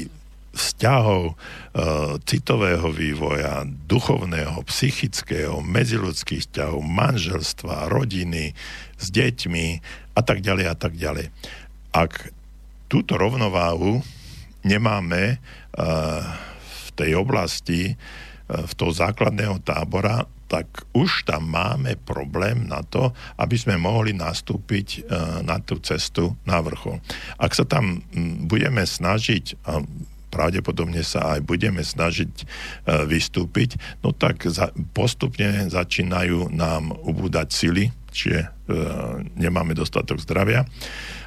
[0.53, 1.35] vzťahov, e,
[2.29, 8.53] citového vývoja, duchovného, psychického, medziludských vzťahov, manželstva, rodiny,
[9.01, 9.67] s deťmi
[10.17, 11.33] a tak ďalej a tak ďalej.
[11.97, 12.36] Ak
[12.87, 14.03] túto rovnováhu
[14.67, 15.37] nemáme e,
[16.59, 17.95] v tej oblasti,
[18.47, 23.11] v toho základného tábora, tak už tam máme problém na to,
[23.43, 24.99] aby sme mohli nastúpiť e,
[25.43, 27.03] na tú cestu na vrchol.
[27.43, 28.07] Ak sa tam
[28.47, 29.83] budeme snažiť, a
[30.31, 32.45] pravdepodobne sa aj budeme snažiť
[33.09, 34.45] vystúpiť, no tak
[34.93, 38.45] postupne začínajú nám ubúdať sily, čiže
[39.39, 41.26] nemáme dostatok zdravia Eh,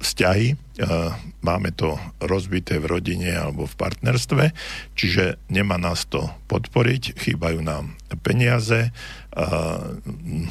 [0.00, 0.66] vzťahy.
[0.76, 1.08] Eh,
[1.40, 4.52] máme to rozbité v rodine alebo v partnerstve,
[4.92, 8.92] čiže nemá nás to podporiť, chýbajú nám peniaze, eh,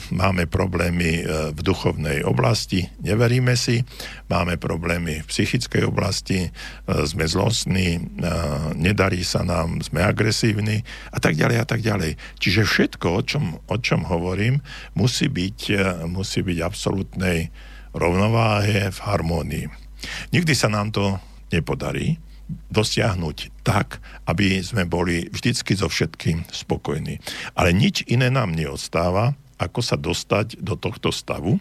[0.09, 3.85] máme problémy v duchovnej oblasti, neveríme si,
[4.25, 6.49] máme problémy v psychickej oblasti,
[6.89, 8.01] sme zlostní,
[8.73, 10.81] nedarí sa nám, sme agresívni
[11.13, 12.17] a tak ďalej a tak ďalej.
[12.41, 14.65] Čiže všetko, o čom, o čom hovorím,
[14.97, 15.59] musí byť,
[16.09, 17.53] musí byť absolútnej
[17.95, 19.65] rovnováhe, v harmónii.
[20.35, 21.17] Nikdy sa nám to
[21.49, 22.19] nepodarí
[22.69, 23.97] dosiahnuť tak,
[24.29, 27.17] aby sme boli vždycky so všetkým spokojní.
[27.57, 31.55] Ale nič iné nám neodstáva, ako sa dostať do tohto stavu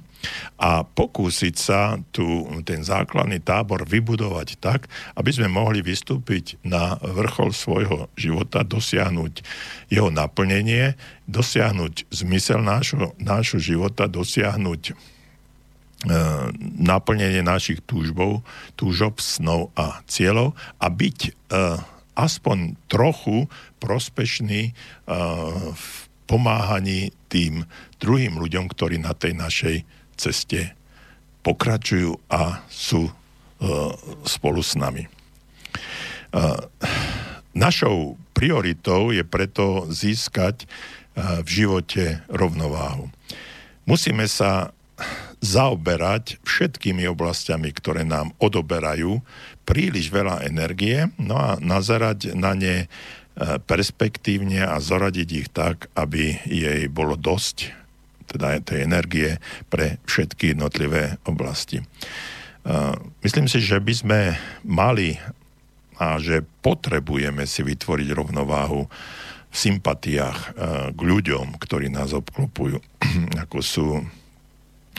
[0.59, 2.27] a pokúsiť sa tu
[2.67, 9.47] ten základný tábor vybudovať tak, aby sme mohli vystúpiť na vrchol svojho života, dosiahnuť
[9.95, 10.99] jeho naplnenie,
[11.31, 15.14] dosiahnuť zmysel nášho, nášho života, dosiahnuť
[16.85, 18.45] naplnenie našich túžbov,
[18.77, 21.81] túžob, snov a cieľov a byť uh,
[22.15, 23.49] aspoň trochu
[23.81, 25.87] prospešný uh, v
[26.25, 27.69] pomáhaní tým
[28.01, 29.77] druhým ľuďom, ktorí na tej našej
[30.17, 30.73] ceste
[31.45, 33.13] pokračujú a sú uh,
[34.25, 35.09] spolu s nami.
[36.33, 36.57] Uh,
[37.53, 43.13] našou prioritou je preto získať uh, v živote rovnováhu.
[43.85, 44.73] Musíme sa
[45.45, 49.21] zaoberať všetkými oblastiami, ktoré nám odoberajú
[49.69, 52.89] príliš veľa energie, no a nazerať na ne
[53.67, 57.75] perspektívne a zoradiť ich tak, aby jej bolo dosť,
[58.31, 59.37] teda tej energie
[59.69, 61.83] pre všetky jednotlivé oblasti.
[63.21, 64.21] Myslím si, že by sme
[64.65, 65.21] mali
[65.99, 68.87] a že potrebujeme si vytvoriť rovnováhu
[69.51, 70.39] v sympatiách
[70.95, 72.81] k ľuďom, ktorí nás obklopujú,
[73.45, 73.87] ako sú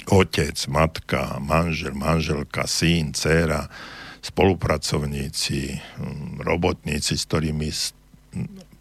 [0.10, 3.70] otec, matka, manžel, manželka, syn, dcéra,
[4.22, 5.82] spolupracovníci,
[6.42, 7.70] robotníci, s ktorými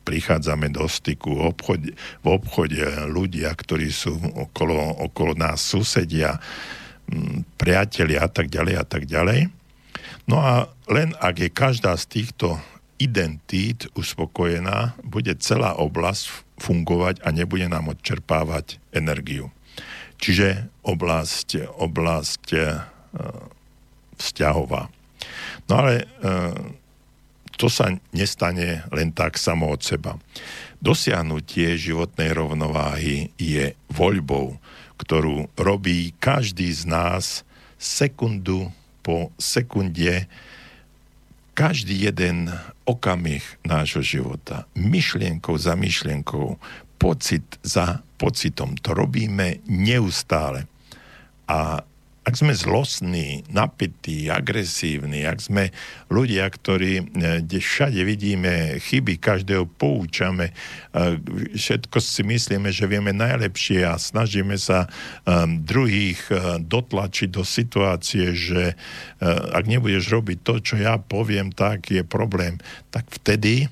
[0.05, 4.77] prichádzame do styku v obchode, v obchode ľudia, ktorí sú okolo,
[5.09, 6.37] okolo nás susedia,
[7.57, 9.49] priatelia a tak ďalej a tak ďalej.
[10.25, 12.57] No a len ak je každá z týchto
[12.97, 19.54] identít uspokojená, bude celá oblasť fungovať a nebude nám odčerpávať energiu.
[20.25, 22.61] Čiže oblasť, oblasť e,
[24.17, 24.89] vzťahová.
[25.69, 26.05] No ale e,
[27.61, 30.17] to sa nestane len tak samo od seba.
[30.81, 34.57] Dosiahnutie životnej rovnováhy je voľbou,
[34.97, 37.25] ktorú robí každý z nás
[37.77, 38.73] sekundu
[39.05, 40.25] po sekunde,
[41.53, 42.49] každý jeden
[42.89, 46.57] okamih nášho života, myšlienkou za myšlienkou,
[46.97, 48.73] pocit za pocitom.
[48.81, 50.65] To robíme neustále.
[51.45, 51.85] A
[52.25, 55.65] ak sme zlostní, napätí, agresívni, ak sme
[56.09, 57.05] ľudia, ktorí e,
[57.45, 61.21] kde všade vidíme chyby, každého poučame, e,
[61.53, 64.89] všetko si myslíme, že vieme najlepšie a snažíme sa
[65.29, 66.17] um, druhých
[66.65, 68.73] dotlačiť do situácie, že
[69.53, 72.57] ak nebudeš robiť to, čo ja poviem, tak je problém,
[72.89, 73.69] tak vtedy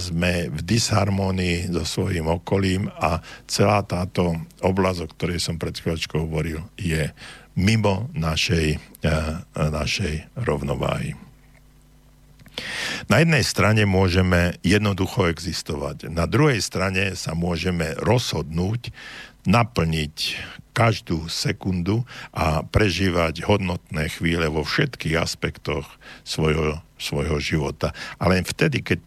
[0.00, 4.32] sme v disharmonii so svojím okolím a celá táto
[4.64, 7.12] oblasť, o ktorej som pred chvíľočkou hovoril, je
[7.58, 11.18] mimo našej, eh, našej rovnováhy.
[13.06, 18.90] Na jednej strane môžeme jednoducho existovať, na druhej strane sa môžeme rozhodnúť
[19.46, 20.16] naplniť
[20.74, 25.86] každú sekundu a prežívať hodnotné chvíle vo všetkých aspektoch
[26.22, 27.90] svojho, svojho života.
[28.22, 29.02] Ale len vtedy, keď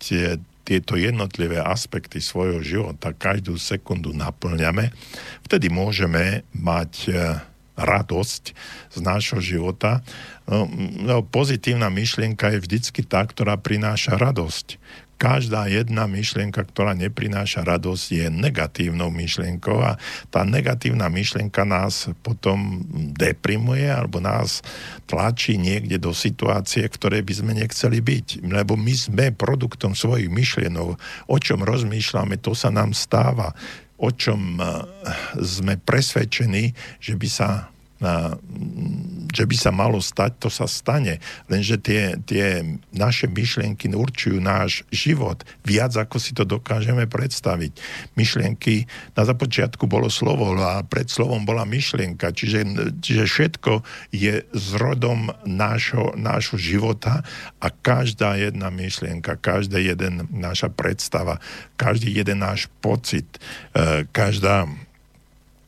[0.72, 4.95] tieto jednotlivé aspekty svojho života každú sekundu naplňame,
[5.43, 7.43] vtedy môžeme mať eh,
[7.76, 8.43] radosť
[8.95, 9.99] z nášho života.
[10.47, 10.63] No,
[11.03, 14.80] no, pozitívna myšlienka je vždycky tá, ktorá prináša radosť.
[15.22, 20.01] Každá jedna myšlienka, ktorá neprináša radosť, je negatívnou myšlienkou a
[20.34, 22.82] tá negatívna myšlienka nás potom
[23.13, 24.65] deprimuje alebo nás
[25.05, 28.49] tlačí niekde do situácie, v by sme nechceli byť.
[28.49, 30.97] Lebo my sme produktom svojich myšlienok.
[31.30, 33.53] O čom rozmýšľame, to sa nám stáva
[34.01, 34.65] o čom eh,
[35.38, 37.69] sme presvedčení, že by sa
[39.32, 41.24] že by sa malo stať, to sa stane.
[41.47, 47.72] Lenže tie, tie naše myšlienky určujú náš život viac, ako si to dokážeme predstaviť.
[48.20, 52.68] Myšlienky, na započiatku bolo slovo a pred slovom bola myšlienka, čiže,
[52.99, 53.72] čiže všetko
[54.12, 57.24] je zrodom nášho, nášho života
[57.64, 61.39] a každá jedna myšlienka, každá jeden naša predstava,
[61.80, 63.39] každý jeden náš pocit,
[63.78, 64.68] e, každá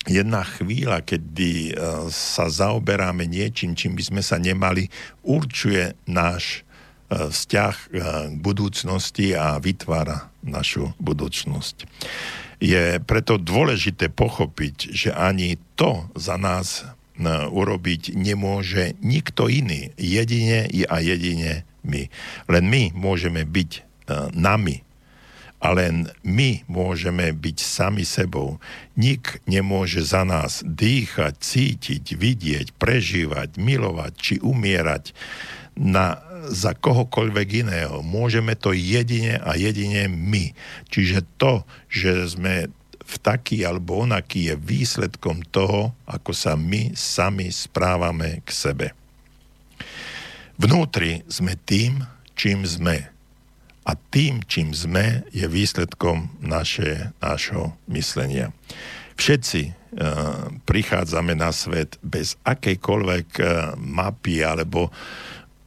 [0.07, 1.73] jedna chvíľa, kedy e,
[2.11, 4.91] sa zaoberáme niečím, čím by sme sa nemali,
[5.23, 6.63] určuje náš
[7.07, 7.87] e, vzťah e,
[8.31, 11.87] k budúcnosti a vytvára našu budúcnosť.
[12.63, 16.87] Je preto dôležité pochopiť, že ani to za nás
[17.53, 19.93] urobiť nemôže nikto iný.
[19.99, 22.09] Jedine a jedine my.
[22.49, 23.71] Len my môžeme byť
[24.33, 24.82] nami
[25.63, 28.59] a len my môžeme byť sami sebou.
[28.99, 35.15] Nik nemôže za nás dýchať, cítiť, vidieť, prežívať, milovať či umierať
[35.79, 36.19] na,
[36.51, 38.03] za kohokoľvek iného.
[38.03, 40.51] Môžeme to jedine a jedine my.
[40.91, 42.67] Čiže to, že sme
[42.99, 48.87] v taký alebo onaký je výsledkom toho, ako sa my sami správame k sebe.
[50.59, 52.03] Vnútri sme tým,
[52.35, 53.12] čím sme
[53.83, 58.55] a tým, čím sme, je výsledkom naše, našho myslenia.
[59.19, 59.73] Všetci uh,
[60.63, 64.89] prichádzame na svet bez akejkoľvek uh, mapy alebo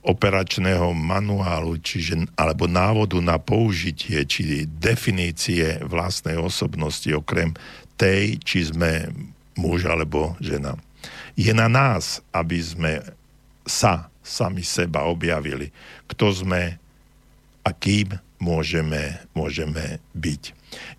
[0.06, 7.58] operačného manuálu, čiže, alebo návodu na použitie, či definície vlastnej osobnosti, okrem
[7.98, 9.10] tej, či sme
[9.58, 10.78] muž alebo žena.
[11.34, 12.92] Je na nás, aby sme
[13.66, 15.74] sa, sami seba objavili,
[16.06, 16.78] kto sme
[17.66, 20.42] a kým môžeme, môžeme byť.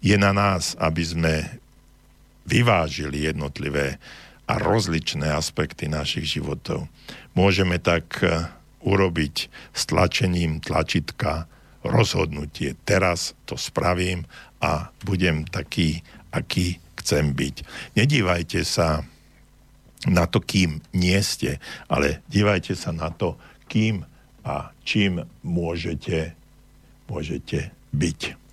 [0.03, 1.33] Je na nás, aby sme
[2.43, 3.95] vyvážili jednotlivé
[4.47, 6.87] a rozličné aspekty našich životov.
[7.35, 8.47] Môžeme tak eh,
[8.83, 11.47] urobiť stlačením tlačitka
[11.83, 12.75] rozhodnutie.
[12.83, 14.27] Teraz to spravím
[14.59, 17.55] a budem taký, aký chcem byť.
[17.95, 19.03] Nedívajte sa
[20.07, 21.59] na to, kým nie ste,
[21.91, 23.35] ale dívajte sa na to,
[23.67, 24.07] kým
[24.47, 26.36] a čím môžete,
[27.07, 28.46] môžete byť.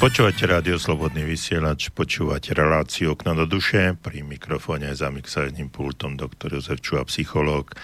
[0.00, 6.56] Počúvate rádio Slobodný vysielač, počúvate reláciu Okno do duše, pri mikrofóne za mixážnym pultom doktor
[6.56, 7.76] Jozef Čuha, psychológ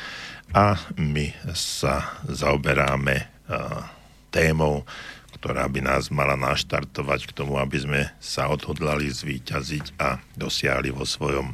[0.57, 3.85] a my sa zaoberáme uh,
[4.33, 4.89] témou,
[5.37, 11.05] ktorá by nás mala naštartovať k tomu, aby sme sa odhodlali zvíťaziť a dosiahli vo
[11.05, 11.53] svojom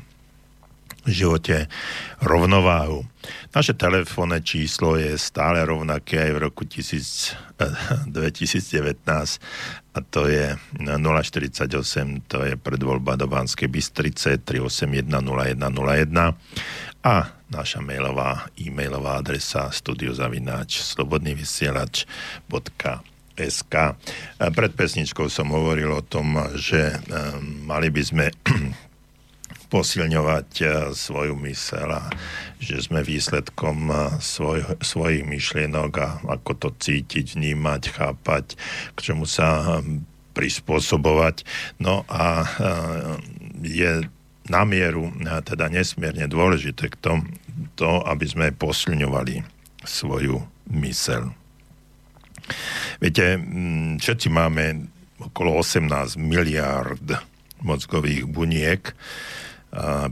[1.03, 1.67] živote
[2.23, 3.03] rovnováhu.
[3.51, 7.35] Naše telefónne číslo je stále rovnaké aj v roku 1000,
[8.07, 9.03] 2019
[9.93, 11.69] a to je 048,
[12.25, 16.33] to je predvoľba do Banskej Bystrice 3810101
[17.05, 17.17] a
[17.53, 23.75] naša mailová e-mailová adresa studiozavináč slobodnývysielač.sk
[24.41, 26.97] Pred pesničkou som hovoril o tom, že
[27.69, 28.33] mali by sme
[29.73, 32.13] posilňovať eh, svoju mysel a
[32.61, 38.61] že sme výsledkom eh, svoj, svojich myšlienok a ako to cítiť, vnímať, chápať,
[38.93, 40.05] k čomu sa hm,
[40.37, 41.49] prispôsobovať.
[41.81, 42.57] No a eh,
[43.65, 43.93] je
[44.53, 47.25] na mieru, teda nesmierne dôležité k tomu,
[47.79, 49.47] to, aby sme posilňovali
[49.87, 50.43] svoju
[50.77, 51.33] mysel.
[53.01, 54.93] Viete, hm, všetci máme
[55.23, 57.07] okolo 18 miliard
[57.63, 58.91] mozgových buniek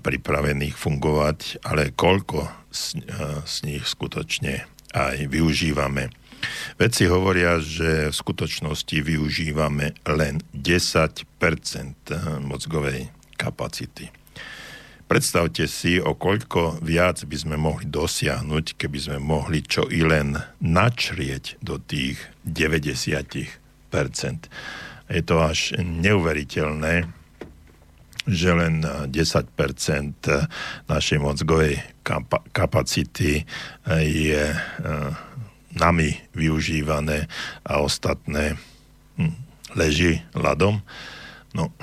[0.00, 3.04] pripravených fungovať, ale koľko z,
[3.44, 4.64] z nich skutočne
[4.96, 6.08] aj využívame.
[6.80, 11.28] Vedci hovoria, že v skutočnosti využívame len 10%
[12.40, 14.08] mozgovej kapacity.
[15.10, 20.38] Predstavte si, o koľko viac by sme mohli dosiahnuť, keby sme mohli čo i len
[20.62, 23.26] načrieť do tých 90
[25.10, 27.19] Je to až neuveriteľné,
[28.30, 29.10] že len 10%
[30.86, 31.82] našej mozgovej
[32.54, 33.42] kapacity
[34.06, 34.58] je e,
[35.74, 37.26] nami využívané
[37.66, 38.54] a ostatné
[39.18, 39.34] hm,
[39.74, 40.78] leží ľadom.
[41.54, 41.74] No,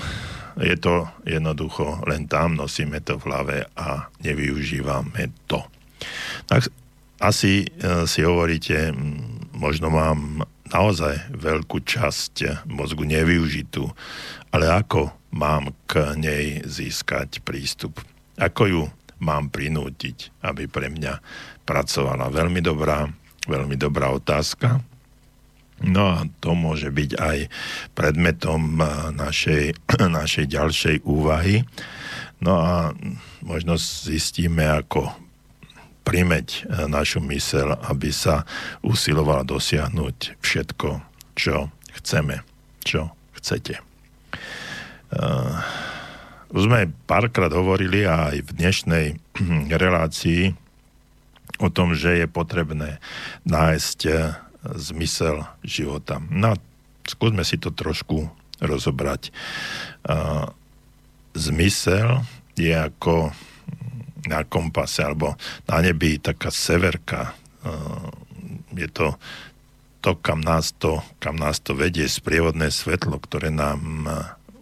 [0.55, 5.59] je to jednoducho len tam, nosíme to v hlave a nevyužívame to.
[6.47, 6.71] Tak
[7.19, 7.67] asi
[8.07, 13.87] si hovoríte, hm, možno mám naozaj veľkú časť mozgu nevyužitú,
[14.51, 18.01] ale ako mám k nej získať prístup?
[18.41, 18.83] Ako ju
[19.21, 21.21] mám prinútiť, aby pre mňa
[21.61, 22.33] pracovala?
[22.33, 23.05] Veľmi dobrá,
[23.45, 24.81] veľmi dobrá otázka.
[25.77, 27.37] No a to môže byť aj
[27.93, 29.77] predmetom eh, našej,
[30.19, 31.61] našej ďalšej úvahy.
[32.41, 32.93] No a
[33.45, 35.13] možno zistíme, ako
[36.01, 38.41] primeť eh, našu mysel, aby sa
[38.81, 40.89] usilovala dosiahnuť všetko,
[41.37, 41.69] čo
[42.01, 42.41] chceme,
[42.81, 43.77] čo chcete.
[45.07, 45.55] Uh,
[46.51, 49.05] sme párkrát hovorili aj v dnešnej
[49.83, 50.51] relácii
[51.63, 52.99] o tom, že je potrebné
[53.47, 54.35] nájsť uh,
[54.75, 56.19] zmysel života.
[56.27, 56.59] No
[57.07, 58.27] skúsme si to trošku
[58.59, 59.31] rozobrať.
[60.03, 60.51] Uh,
[61.39, 62.27] zmysel
[62.59, 63.31] je ako
[64.27, 65.39] na kompase alebo
[65.71, 67.31] na nebi taká severka.
[67.63, 68.11] Uh,
[68.75, 69.15] je to
[70.07, 74.07] to, kam nás to, kam nás to vedie, sprievodné svetlo, ktoré nám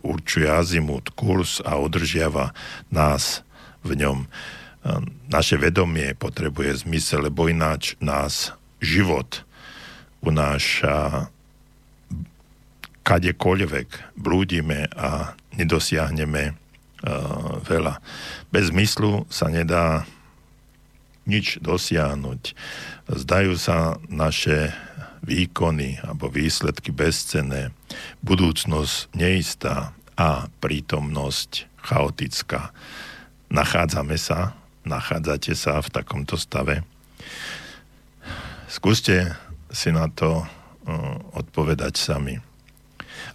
[0.05, 2.53] určuje azimut, kurz a udržiava
[2.93, 3.41] nás
[3.81, 4.29] v ňom.
[5.33, 9.41] Naše vedomie potrebuje zmysel, lebo ináč nás život
[10.25, 11.29] unáša
[13.05, 18.01] kadekoľvek blúdime a nedosiahneme uh, veľa.
[18.49, 20.09] Bez zmyslu sa nedá
[21.29, 22.57] nič dosiahnuť.
[23.09, 24.73] Zdajú sa naše
[25.26, 27.73] výkony alebo výsledky bezcené,
[28.21, 32.69] budúcnosť neistá a prítomnosť chaotická.
[33.49, 34.53] Nachádzame sa,
[34.86, 36.86] nachádzate sa v takomto stave.
[38.69, 39.34] Skúste
[39.73, 40.45] si na to uh,
[41.36, 42.38] odpovedať sami.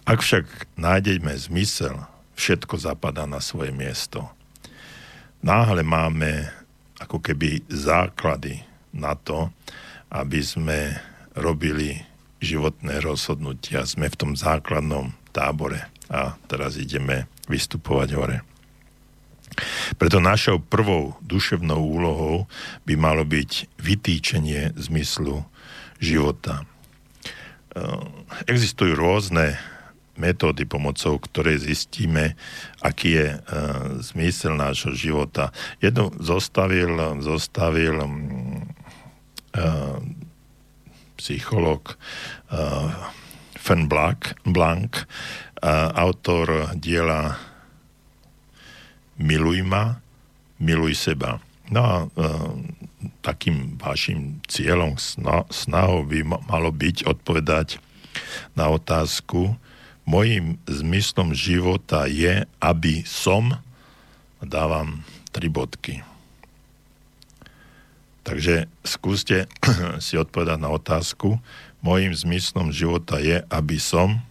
[0.07, 2.07] Ak však nájdeme zmysel,
[2.39, 4.25] všetko zapadá na svoje miesto.
[5.45, 6.49] Náhle máme
[7.01, 8.61] ako keby základy
[8.93, 9.49] na to,
[10.11, 10.97] aby sme
[11.35, 12.03] robili
[12.41, 13.85] životné rozhodnutia.
[13.85, 18.37] Sme v tom základnom tábore a teraz ideme vystupovať hore.
[19.99, 22.47] Preto našou prvou duševnou úlohou
[22.87, 25.43] by malo byť vytýčenie zmyslu
[25.99, 26.63] života.
[28.47, 29.59] Existujú rôzne
[30.19, 32.35] metódy, pomocou ktoré zistíme,
[32.83, 33.39] aký je uh,
[34.03, 35.55] zmysel nášho života.
[35.79, 38.11] Jednu zostavil, zostavil uh,
[41.21, 41.93] psycholog
[42.49, 42.89] uh,
[43.53, 45.05] Fen Blanc, Blanc
[45.61, 47.37] uh, autor diela
[49.21, 50.01] Miluj ma,
[50.57, 51.37] miluj seba.
[51.69, 52.57] No a uh,
[53.21, 54.97] takým vašim cieľom,
[55.53, 57.77] snahou by malo byť odpovedať
[58.57, 59.53] na otázku,
[60.09, 63.61] mojim zmyslom života je, aby som,
[64.41, 66.01] dávam tri bodky,
[68.21, 69.49] Takže skúste
[70.05, 71.41] si odpovedať na otázku.
[71.81, 74.21] Mojím zmyslom života je, aby som.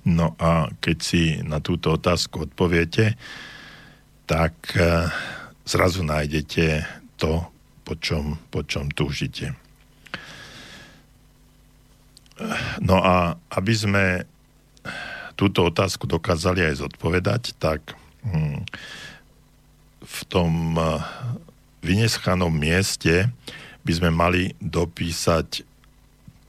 [0.00, 3.20] No a keď si na túto otázku odpoviete,
[4.24, 5.12] tak e,
[5.68, 6.88] zrazu nájdete
[7.20, 7.44] to,
[7.84, 9.52] po čom, po čom túžite.
[12.80, 14.04] No a aby sme
[15.36, 17.92] túto otázku dokázali aj zodpovedať, tak
[18.24, 18.64] hm,
[20.00, 20.76] v tom
[21.80, 23.28] vyneschanom mieste
[23.84, 25.64] by sme mali dopísať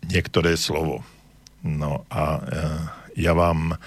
[0.07, 1.05] niektoré slovo.
[1.61, 2.41] No a e,
[3.21, 3.77] ja vám,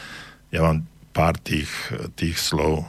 [0.54, 1.70] ja vám pár tých,
[2.16, 2.86] tých slov e,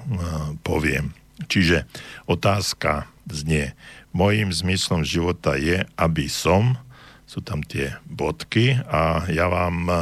[0.62, 1.12] poviem.
[1.51, 1.84] Čiže
[2.30, 3.76] otázka znie,
[4.16, 6.80] mojím zmyslom života je, aby som,
[7.26, 9.97] sú tam tie bodky a ja vám e,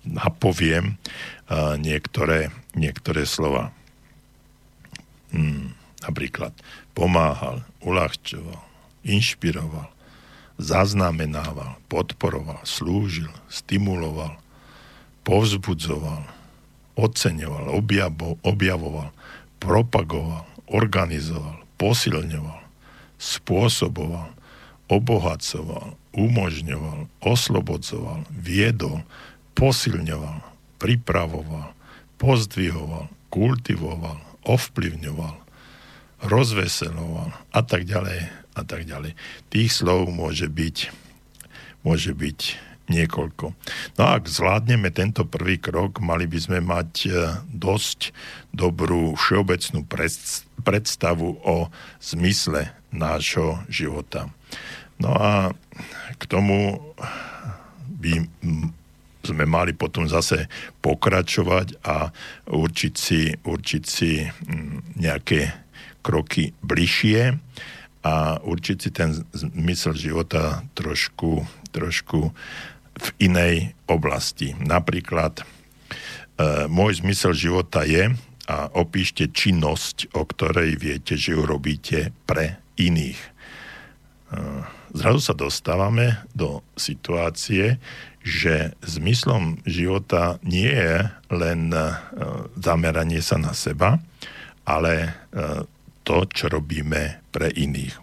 [0.00, 0.96] napoviem
[1.76, 3.74] niektoré, niektoré slova.
[5.34, 6.54] Hmm, napríklad
[6.92, 8.60] pomáhal, uľahčoval,
[9.06, 9.88] inšpiroval,
[10.60, 14.36] zaznamenával, podporoval, slúžil, stimuloval,
[15.24, 16.28] povzbudzoval,
[17.00, 19.08] oceňoval, objavo, objavoval,
[19.56, 22.60] propagoval, organizoval, posilňoval,
[23.16, 24.28] spôsoboval,
[24.92, 29.00] obohacoval, umožňoval, oslobodzoval, viedol,
[29.56, 30.44] posilňoval,
[30.76, 31.72] pripravoval,
[32.20, 35.39] pozdvihoval, kultivoval, ovplyvňoval,
[36.24, 39.14] rozveseloval a tak ďalej a tak ďalej.
[39.48, 40.76] Tých slov môže byť,
[41.86, 42.40] môže byť
[42.90, 43.54] niekoľko.
[43.96, 47.10] No a ak zvládneme tento prvý krok, mali by sme mať e,
[47.54, 48.10] dosť
[48.50, 49.86] dobrú všeobecnú
[50.66, 51.70] predstavu o
[52.02, 54.26] zmysle nášho života.
[54.98, 55.54] No a
[56.18, 56.82] k tomu
[57.86, 58.26] by
[59.22, 60.50] sme mali potom zase
[60.82, 62.10] pokračovať a
[62.50, 64.26] určiť si, určiť si
[64.98, 65.69] nejaké
[66.00, 67.36] kroky bližšie
[68.00, 72.32] a určiť si ten zmysel života trošku, trošku
[73.00, 74.56] v inej oblasti.
[74.56, 75.44] Napríklad e,
[76.68, 78.12] môj zmysel života je
[78.50, 83.20] a opíšte činnosť, o ktorej viete, že ju robíte pre iných.
[83.20, 83.28] E,
[84.96, 87.78] zrazu sa dostávame do situácie,
[88.20, 91.80] že zmyslom života nie je len e,
[92.60, 93.96] zameranie sa na seba,
[94.68, 95.10] ale e,
[96.10, 97.94] to, čo robíme pre iných.
[97.94, 98.02] E,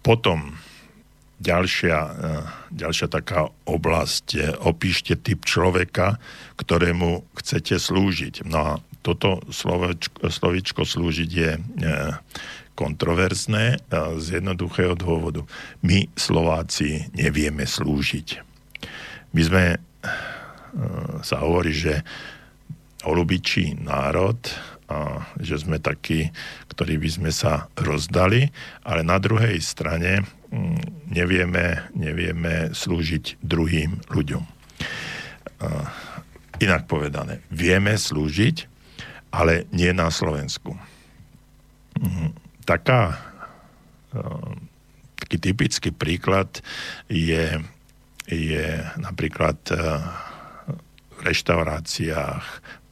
[0.00, 0.56] potom
[1.36, 2.12] ďalšia, e,
[2.72, 6.16] ďalšia taká oblasť, opíšte typ človeka,
[6.56, 8.48] ktorému chcete slúžiť.
[8.48, 8.72] No a
[9.04, 11.60] toto slovičko, slovičko slúžiť je e,
[12.76, 13.80] kontroverzné
[14.20, 15.44] z jednoduchého dôvodu.
[15.80, 18.44] My, Slováci, nevieme slúžiť.
[19.32, 19.64] My sme,
[21.24, 22.04] sa hovorí, že
[23.08, 24.36] olubičí národ,
[25.42, 26.30] že sme takí,
[26.70, 28.54] ktorí by sme sa rozdali,
[28.86, 34.44] ale na druhej strane mm, nevieme, nevieme slúžiť druhým ľuďom.
[36.62, 38.56] Inak povedané, vieme slúžiť,
[39.34, 40.78] ale nie na Slovensku.
[41.98, 42.30] Mm,
[42.62, 43.18] taká,
[45.18, 46.62] taký typický príklad
[47.10, 47.58] je,
[48.30, 48.66] je
[49.02, 49.58] napríklad
[51.16, 52.44] v reštauráciách,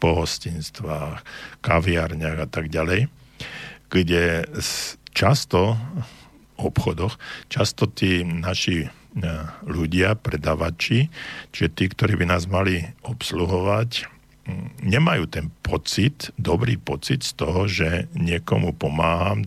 [0.05, 1.25] pohostinstvách,
[1.65, 3.09] kaviarniach a tak ďalej,
[3.89, 4.45] kde
[5.17, 5.81] často
[6.61, 7.17] obchodoch,
[7.49, 8.89] často tí naši e,
[9.65, 11.09] ľudia, predavači,
[11.57, 14.13] čiže tí, ktorí by nás mali obsluhovať,
[14.85, 19.41] nemajú ten pocit, dobrý pocit z toho, že niekomu pomáham,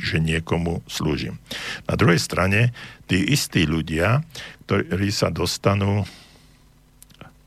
[0.00, 1.36] že niekomu slúžim.
[1.84, 2.72] Na druhej strane,
[3.04, 4.24] tí istí ľudia,
[4.64, 6.08] ktorí sa dostanú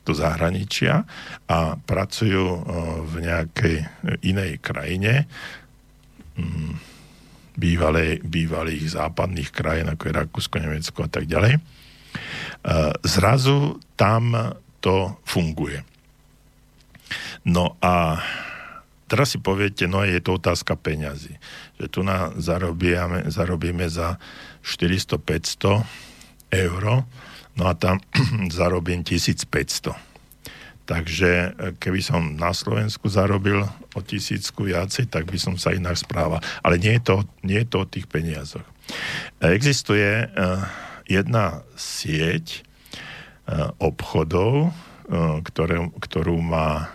[0.04, 1.08] do zahraničia
[1.48, 2.62] a pracujú eh,
[3.08, 3.76] v nejakej
[4.22, 5.24] inej krajine,
[6.36, 6.72] mm,
[7.56, 11.56] bývalej, bývalých západných krajín, ako je Rakúsko, Nemecko a tak ďalej.
[11.56, 14.36] Eh, zrazu tam
[14.84, 15.80] to funguje.
[17.44, 18.20] No a
[19.08, 21.36] teraz si poviete, no je to otázka peňazí.
[21.80, 24.20] Že tu na zarobíme, zarobíme za
[24.64, 25.84] 400-500
[26.52, 27.04] eur,
[27.54, 28.02] No a tam
[28.50, 29.94] zarobím 1500.
[30.84, 31.50] Takže e,
[31.80, 33.64] keby som na Slovensku zarobil
[33.96, 36.42] o tisícku viacej, tak by som sa inak správal.
[36.60, 38.66] Ale nie je to, nie je to o tých peniazoch.
[39.40, 40.60] E, existuje uh,
[41.08, 42.64] jedna sieť
[43.76, 44.72] obchodov,
[45.44, 46.88] ktoré, ktorú má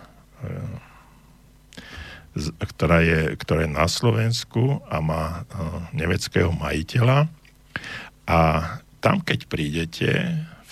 [2.58, 5.46] ktorá je, ktorá je na Slovensku a má
[5.94, 7.30] nemeckého majiteľa.
[8.26, 8.38] A
[8.98, 10.10] tam, keď prídete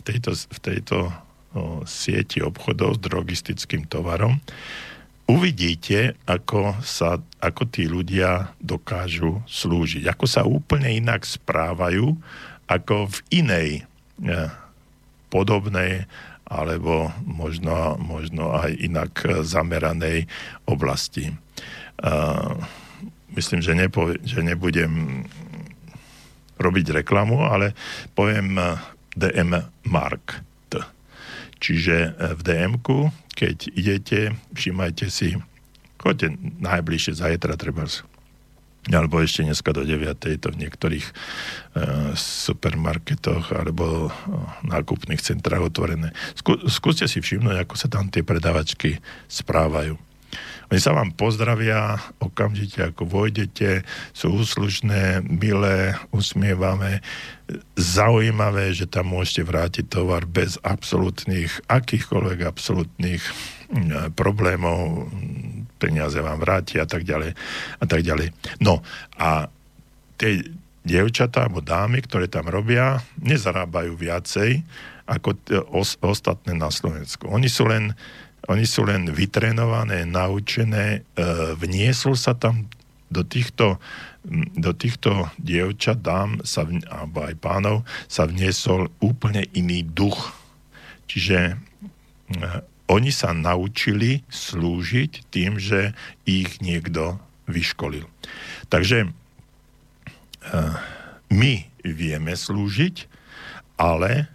[0.08, 1.10] tejto, v tejto o,
[1.84, 4.40] sieti obchodov s drogistickým tovarom,
[5.28, 12.16] uvidíte, ako, sa, ako tí ľudia dokážu slúžiť, ako sa úplne inak správajú,
[12.68, 13.82] ako v inej e,
[15.28, 16.08] podobnej
[16.48, 19.12] alebo možno, možno aj inak
[19.44, 20.24] zameranej
[20.64, 21.28] oblasti.
[23.36, 25.28] Myslím, že, nepo, že nebudem
[26.56, 27.76] robiť reklamu, ale
[28.16, 28.56] poviem
[29.18, 29.58] DM
[29.90, 30.46] Mark.
[31.58, 32.78] Čiže v dm
[33.38, 35.38] keď idete, všimajte si,
[36.02, 37.86] choďte najbližšie zajtra, treba
[38.88, 40.16] alebo ešte dneska do 9.
[40.40, 41.12] to v niektorých e,
[42.16, 44.10] supermarketoch alebo e,
[44.64, 46.16] nákupných centrách otvorené.
[46.32, 48.96] Skú, skúste si všimnúť, ako sa tam tie predavačky
[49.28, 50.00] správajú.
[50.68, 57.00] Oni sa vám pozdravia okamžite, ako vojdete, sú úslušné, milé, usmievavé,
[57.80, 63.24] zaujímavé, že tam môžete vrátiť tovar bez absolútnych, akýchkoľvek absolútnych
[63.72, 65.08] mm, problémov,
[65.80, 67.32] peniaze vám vráti a tak ďalej
[67.80, 68.28] a tak ďalej.
[68.60, 68.84] No
[69.16, 69.48] a
[70.20, 70.44] tie
[70.84, 74.64] dievčatá alebo dámy, ktoré tam robia, nezarábajú viacej
[75.08, 75.40] ako
[75.72, 77.28] os- ostatné na Slovensku.
[77.32, 77.96] Oni sú len
[78.48, 81.20] oni sú len vytrenované, naučené, e,
[81.60, 82.64] vniesol sa tam
[83.12, 83.76] do týchto,
[84.56, 87.76] do týchto dievčat, dám, sa, alebo aj pánov,
[88.08, 90.32] sa vniesol úplne iný duch.
[91.12, 91.54] Čiže e,
[92.88, 95.92] oni sa naučili slúžiť tým, že
[96.24, 97.20] ich niekto
[97.52, 98.08] vyškolil.
[98.72, 99.08] Takže e,
[101.28, 101.52] my
[101.84, 103.04] vieme slúžiť,
[103.78, 104.26] ale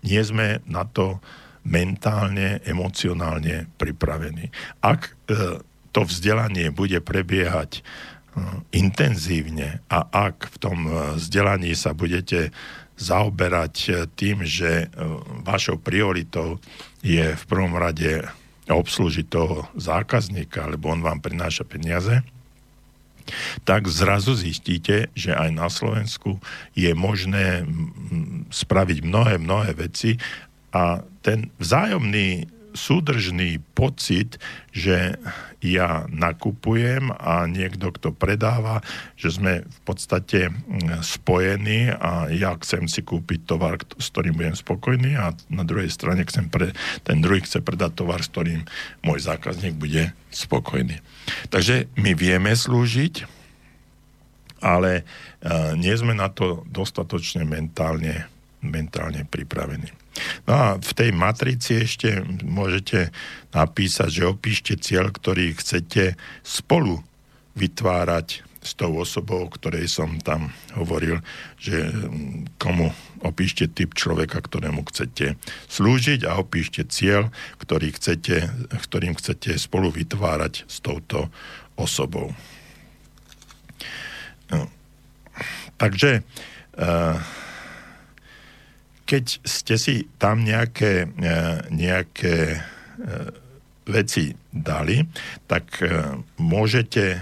[0.00, 1.20] nie sme na to
[1.68, 4.48] mentálne, emocionálne pripravení.
[4.80, 5.60] Ak e,
[5.92, 7.80] to vzdelanie bude prebiehať e,
[8.72, 10.90] intenzívne a ak v tom e,
[11.20, 12.50] vzdelaní sa budete
[12.98, 14.90] zaoberať tým, že
[15.46, 16.58] vašou prioritou
[16.98, 18.26] je v prvom rade
[18.66, 22.26] obslužiť toho zákazníka, lebo on vám prináša peniaze,
[23.64, 26.40] tak zrazu zistíte, že aj na Slovensku
[26.72, 27.64] je možné
[28.48, 30.16] spraviť mnohé, mnohé veci
[30.72, 32.48] a ten vzájomný
[32.78, 34.38] súdržný pocit,
[34.70, 35.18] že
[35.58, 38.84] ja nakupujem a niekto, kto predáva,
[39.18, 44.54] že sme v podstate mm, spojení a ja chcem si kúpiť tovar, s ktorým budem
[44.54, 46.70] spokojný a na druhej strane chcem pre,
[47.02, 48.62] ten druhý chce predať tovar, s ktorým
[49.02, 51.02] môj zákazník bude spokojný.
[51.50, 53.26] Takže my vieme slúžiť,
[54.62, 58.26] ale uh, nie sme na to dostatočne mentálne,
[58.62, 59.90] mentálne pripravení.
[60.46, 63.10] No a v tej matrici ešte môžete
[63.54, 67.02] napísať, že opíšte cieľ, ktorý chcete spolu
[67.58, 71.22] vytvárať s tou osobou, ktorej som tam hovoril,
[71.56, 72.90] že mm, komu
[73.22, 75.38] opíšte typ človeka, ktorému chcete
[75.70, 77.30] slúžiť a opíšte cieľ,
[77.62, 81.30] ktorý chcete, ktorým chcete spolu vytvárať s touto
[81.78, 82.34] osobou.
[84.50, 84.66] No.
[85.78, 86.26] Takže
[86.76, 87.14] uh,
[89.08, 91.32] keď ste si tam nejaké, e,
[91.72, 92.58] nejaké e,
[93.88, 95.00] veci dali,
[95.48, 97.16] tak e, môžete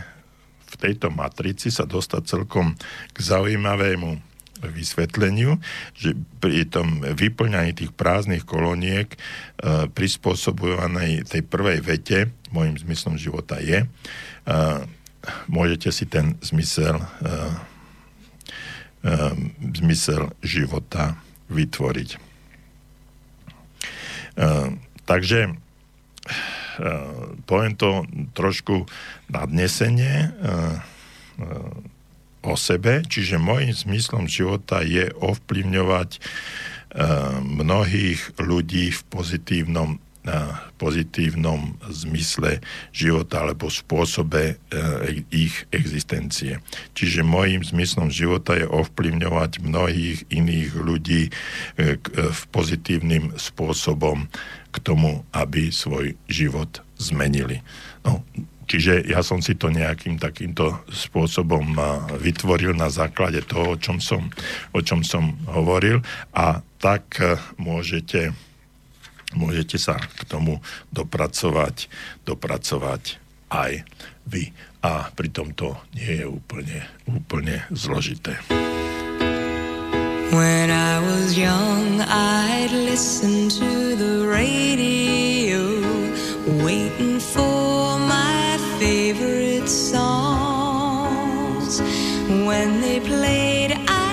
[0.67, 2.75] v tejto matrici sa dostať celkom
[3.15, 4.19] k zaujímavému
[4.67, 5.63] vysvetleniu,
[5.95, 9.13] že pri tom vyplňaní tých prázdnych koloniek
[9.93, 13.85] prispôsobovanej tej prvej vete, môjim zmyslom života je,
[15.47, 17.05] môžete si ten zmysel,
[19.77, 22.11] zmysel života vytvoriť.
[24.37, 24.77] Uh,
[25.09, 25.57] takže uh,
[27.49, 28.05] poviem to
[28.37, 28.85] trošku
[29.33, 30.81] nadnesenie uh,
[32.47, 36.23] o sebe, čiže môjim zmyslom života je ovplyvňovať
[37.45, 42.59] mnohých ľudí v pozitívnom na pozitívnom zmysle
[42.91, 46.59] života alebo spôsobe e, ich existencie.
[46.99, 54.27] Čiže môjim zmyslom života je ovplyvňovať mnohých iných ľudí e, e, v pozitívnym spôsobom
[54.75, 57.63] k tomu, aby svoj život zmenili.
[58.03, 58.27] No,
[58.67, 61.79] Čiže ja som si to nejakým takýmto spôsobom
[62.19, 64.27] vytvoril na základe toho, o čom som,
[64.75, 66.03] o čom som hovoril
[66.35, 67.15] a tak
[67.63, 68.35] môžete
[69.37, 71.87] môžete sa k tomu dopracovať,
[72.25, 73.21] dopracovať
[73.53, 73.85] aj
[74.27, 74.51] vy.
[74.83, 78.39] A pritom to nie je úplne, úplne zložité.
[80.33, 85.81] When I was young, I'd listen to the radio,
[86.65, 91.17] waiting for my favorite songs.
[92.29, 94.06] When they played, I'd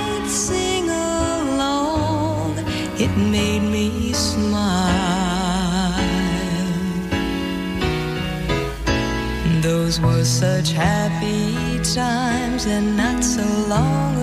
[10.03, 14.15] were such happy times and not so long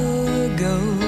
[0.52, 0.99] ago.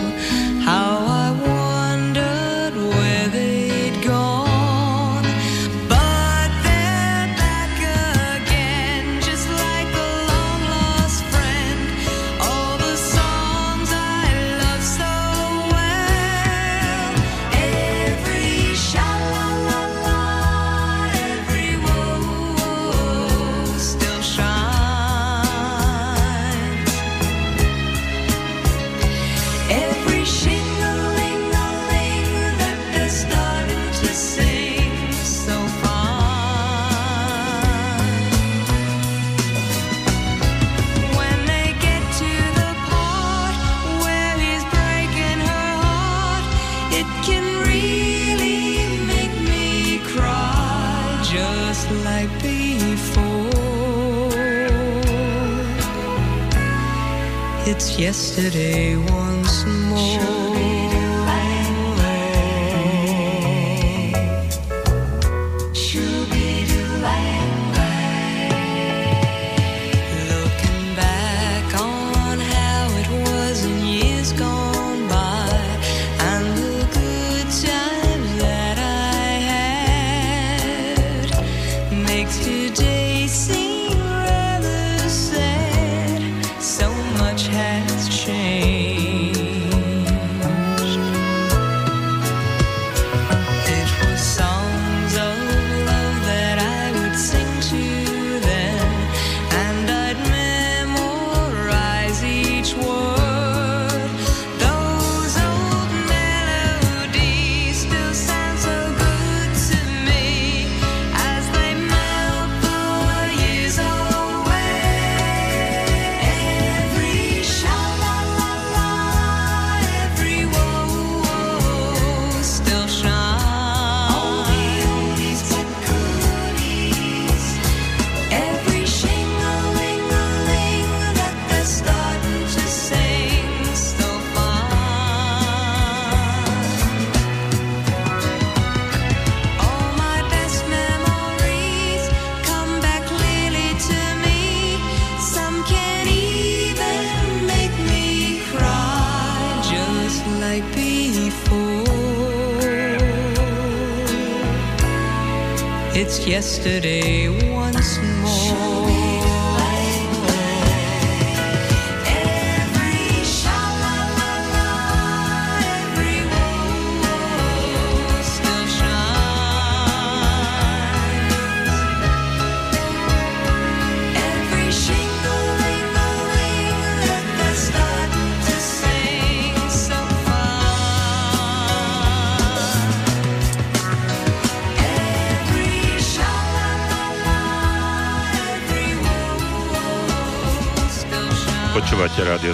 [58.02, 58.96] yesterday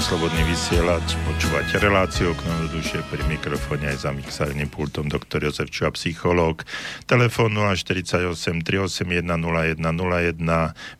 [0.08, 5.68] Slobodný vysielač, počúvate reláciu okno do duše pri mikrofóne aj za mixárnym pultom doktor Jozef
[5.68, 6.64] Čuha, psychológ.
[7.04, 8.32] Telefón 048
[8.64, 10.40] 381 0101,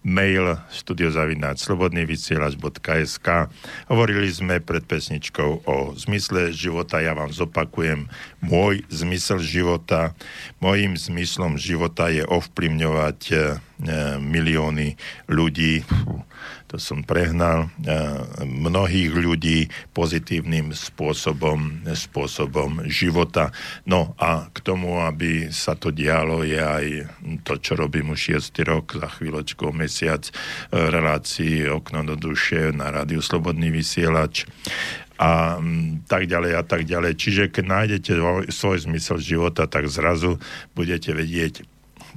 [0.05, 1.65] mail studiozavináč
[3.89, 8.13] Hovorili sme pred pesničkou o zmysle života, ja vám zopakujem
[8.45, 10.13] môj zmysel života.
[10.61, 13.37] Mojím zmyslom života je ovplyvňovať e,
[14.21, 15.01] milióny
[15.33, 15.81] ľudí
[16.69, 17.73] to som prehnal,
[18.45, 23.57] mnohých ľudí pozitívnym spôsobom, spôsobom života.
[23.89, 26.87] No a k tomu, aby sa to dialo, je aj
[27.49, 28.69] to, čo robím už 6.
[28.69, 30.29] rok, za chvíľočku, mesiac,
[30.69, 34.45] relácii Okno do duše na rádiu Slobodný vysielač
[35.19, 35.59] a
[36.07, 37.17] tak ďalej a tak ďalej.
[37.17, 38.13] Čiže keď nájdete
[38.53, 40.37] svoj zmysel života, tak zrazu
[40.77, 41.65] budete vedieť,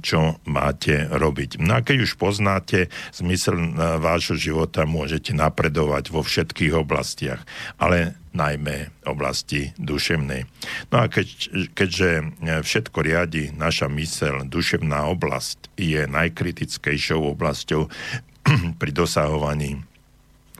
[0.02, 1.62] čo máte robiť.
[1.62, 3.68] No a keď už poznáte zmysel e,
[4.02, 7.40] vášho života, môžete napredovať vo všetkých oblastiach,
[7.78, 10.44] ale najmä oblasti duševnej.
[10.90, 11.28] No a keď,
[11.72, 12.24] keďže e,
[12.60, 17.88] všetko riadi naša mysel, duševná oblasť je najkritickejšou oblasťou
[18.80, 19.80] pri dosahovaní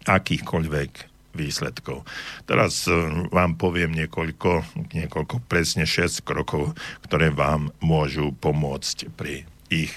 [0.07, 2.05] akýchkoľvek výsledkov.
[2.45, 2.95] Teraz e,
[3.33, 6.77] vám poviem niekoľko, niekoľko presne 6 krokov,
[7.09, 9.93] ktoré vám môžu pomôcť pri ich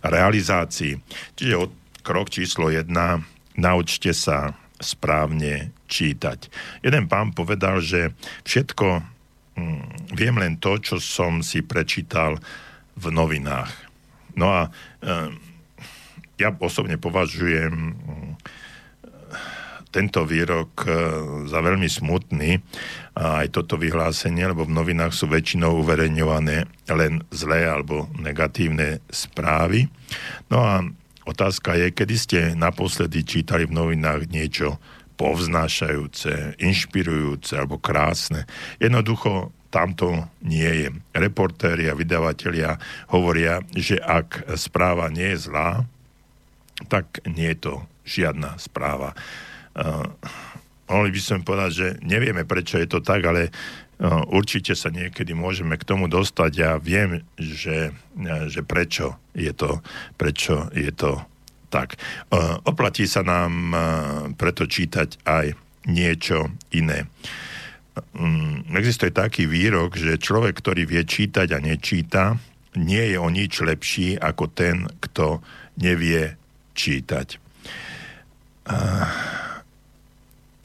[0.00, 1.02] realizácii.
[1.34, 1.70] Čiže
[2.06, 2.86] krok číslo 1,
[3.58, 6.52] naučte sa správne čítať.
[6.84, 8.12] Jeden pán povedal, že
[8.44, 9.02] všetko
[9.56, 12.38] hm, viem len to, čo som si prečítal
[12.96, 13.72] v novinách.
[14.36, 14.70] No a e,
[16.36, 18.32] ja osobne považujem hm,
[19.90, 20.88] tento výrok e,
[21.48, 22.60] za veľmi smutný,
[23.16, 29.88] aj toto vyhlásenie, lebo v novinách sú väčšinou uverejňované len zlé alebo negatívne správy.
[30.52, 30.84] No a
[31.24, 34.76] otázka je, kedy ste naposledy čítali v novinách niečo
[35.16, 38.44] povznášajúce, inšpirujúce alebo krásne.
[38.76, 40.88] Jednoducho tamto nie je.
[41.16, 42.76] Reportéri a vydavatelia
[43.12, 45.84] hovoria, že ak správa nie je zlá,
[46.92, 49.16] tak nie je to žiadna správa.
[49.76, 50.08] Uh,
[50.88, 55.36] mohli by sme povedať, že nevieme, prečo je to tak, ale uh, určite sa niekedy
[55.36, 56.50] môžeme k tomu dostať.
[56.56, 59.84] Ja viem, že, uh, že prečo je to,
[60.16, 61.20] prečo je to
[61.66, 61.98] tak.
[62.62, 63.74] Oplatí sa nám
[64.38, 65.58] preto čítať aj
[65.90, 67.10] niečo iné.
[68.14, 72.38] Um, existuje taký výrok, že človek, ktorý vie čítať a nečíta,
[72.78, 75.42] nie je o nič lepší ako ten, kto
[75.80, 76.38] nevie
[76.78, 77.42] čítať.
[78.70, 79.10] Uh,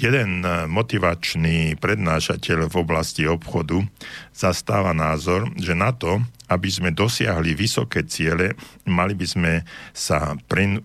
[0.01, 3.85] jeden motivačný prednášateľ v oblasti obchodu
[4.33, 8.57] zastáva názor, že na to, aby sme dosiahli vysoké ciele,
[8.89, 9.53] mali by sme
[9.93, 10.33] sa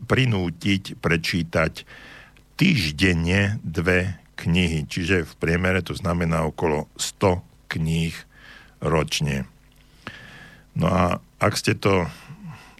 [0.07, 1.89] prinútiť prečítať
[2.61, 7.41] týždenne dve knihy, čiže v priemere to znamená okolo 100
[7.73, 8.15] kníh
[8.85, 9.49] ročne.
[10.77, 12.05] No a ak ste to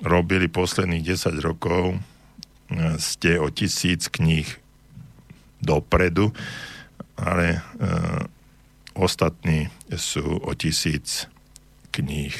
[0.05, 1.99] robili posledných 10 rokov, e,
[3.01, 4.66] ste o tisíc kníh
[5.61, 6.33] dopredu,
[7.17, 7.59] ale e,
[8.97, 11.29] ostatní sú o tisíc
[11.93, 12.35] kníh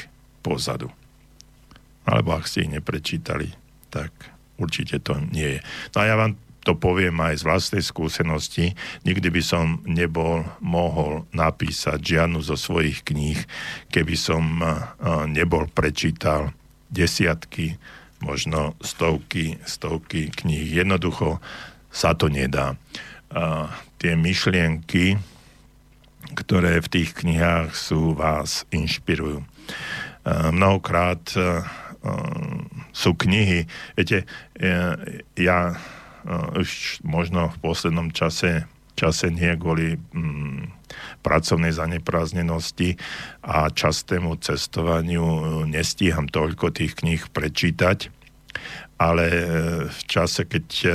[0.45, 0.93] pozadu.
[2.07, 3.51] Alebo ak ste ich neprečítali,
[3.89, 4.13] tak
[4.61, 5.61] určite to nie je.
[5.93, 6.37] No a ja vám
[6.67, 8.75] to poviem aj z vlastnej skúsenosti,
[9.07, 13.39] nikdy by som nebol mohol napísať žiadnu zo svojich kníh,
[13.87, 14.59] keby som
[15.31, 16.51] nebol prečítal
[16.91, 17.79] desiatky,
[18.19, 20.83] možno stovky, stovky kníh.
[20.83, 21.39] Jednoducho
[21.97, 22.77] sa to nedá.
[23.33, 25.17] A tie myšlienky,
[26.37, 29.41] ktoré v tých knihách sú, vás inšpirujú.
[30.21, 31.25] A mnohokrát
[32.93, 33.65] sú knihy,
[33.97, 34.29] viete,
[35.33, 35.59] ja
[36.53, 38.67] už možno v poslednom čase,
[38.99, 40.77] čase nie kvôli mm,
[41.23, 42.99] pracovnej zanepráznenosti
[43.43, 48.11] a častému cestovaniu nestíham toľko tých kníh prečítať,
[48.97, 49.41] ale e,
[49.87, 50.89] v čase, keď e,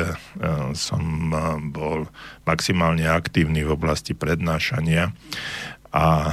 [0.75, 1.39] som e,
[1.71, 2.11] bol
[2.43, 5.15] maximálne aktívny v oblasti prednášania
[5.93, 6.33] a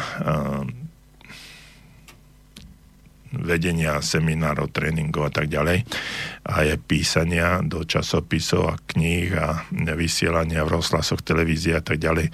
[3.30, 5.84] vedenia seminárov, tréningov a tak ďalej
[6.48, 12.32] a je písania do časopisov a kníh a vysielania v rozhlasoch, televízie a tak ďalej.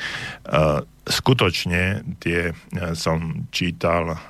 [1.03, 2.53] Skutočne tie
[2.93, 4.21] som čítal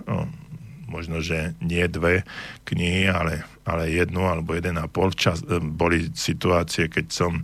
[0.95, 2.23] možno, že nie dve
[2.63, 5.11] knihy, ale, ale jednu alebo jeden a pol.
[5.11, 7.43] Čas, e, boli situácie, keď som,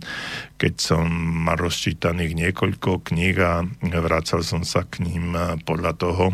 [0.56, 1.04] keď som
[1.44, 6.32] mal rozčítaných niekoľko kníh a vracal som sa k ním e, podľa toho,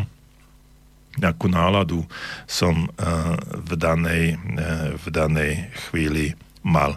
[1.19, 2.07] akú náladu
[2.47, 4.39] som eh, v danej,
[4.95, 6.95] v danej chvíli mal.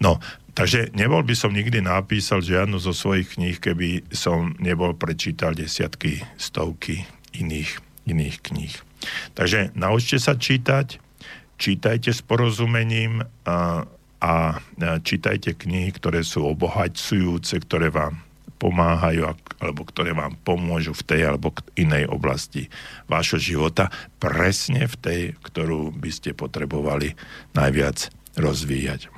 [0.00, 0.20] No,
[0.56, 6.24] takže nebol by som nikdy napísal žiadnu zo svojich kníh, keby som nebol prečítal desiatky,
[6.36, 7.04] stovky
[7.36, 8.85] iných, iných kníh.
[9.36, 10.98] Takže naučte sa čítať,
[11.56, 13.84] čítajte s porozumením a,
[14.20, 14.32] a
[15.00, 18.20] čítajte knihy, ktoré sú obohacujúce, ktoré vám
[18.56, 22.72] pomáhajú alebo ktoré vám pomôžu v tej alebo inej oblasti
[23.08, 27.12] vášho života, presne v tej, ktorú by ste potrebovali
[27.52, 29.12] najviac rozvíjať.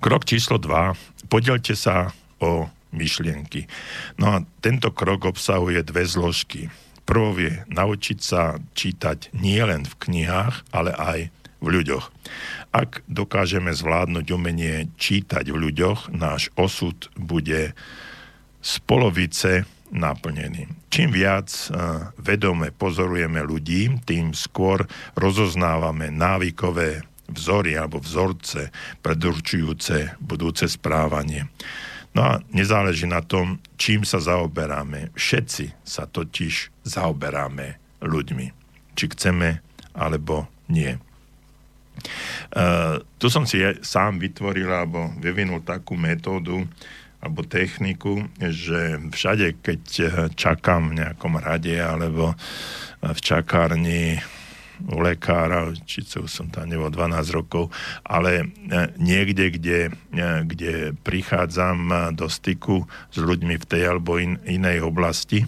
[0.00, 1.28] Krok číslo 2.
[1.28, 3.68] Podelte sa o myšlienky.
[4.16, 6.72] No a tento krok obsahuje dve zložky.
[7.10, 12.06] Prvou je naučiť sa čítať nielen v knihách, ale aj v ľuďoch.
[12.70, 17.74] Ak dokážeme zvládnuť umenie čítať v ľuďoch, náš osud bude
[18.62, 20.70] z polovice naplnený.
[20.86, 24.86] Čím viac uh, vedome pozorujeme ľudí, tým skôr
[25.18, 28.70] rozoznávame návykové vzory alebo vzorce
[29.02, 31.50] predurčujúce budúce správanie.
[32.10, 35.14] No a nezáleží na tom, čím sa zaoberáme.
[35.14, 38.46] Všetci sa totiž zaoberáme ľuďmi.
[38.98, 39.62] Či chceme,
[39.94, 40.98] alebo nie.
[42.50, 46.64] Uh, tu som si sám vytvoril alebo vyvinul takú metódu
[47.20, 49.82] alebo techniku, že všade, keď
[50.32, 52.32] čakám v nejakom rade alebo
[53.04, 54.24] v čakárni
[54.88, 57.68] u lekára, či som tam nebol 12 rokov,
[58.06, 58.44] ale e,
[58.96, 60.72] niekde, kde, e, kde
[61.04, 65.44] prichádzam do styku s ľuďmi v tej alebo in, inej oblasti,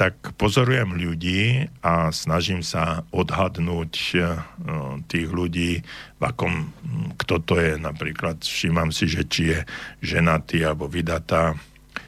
[0.00, 3.92] tak pozorujem ľudí a snažím sa odhadnúť
[5.12, 5.84] tých ľudí,
[6.16, 6.72] v akom,
[7.20, 7.76] kto to je.
[7.76, 9.58] Napríklad všímam si, že či je
[10.00, 11.52] ženatý alebo vydatá,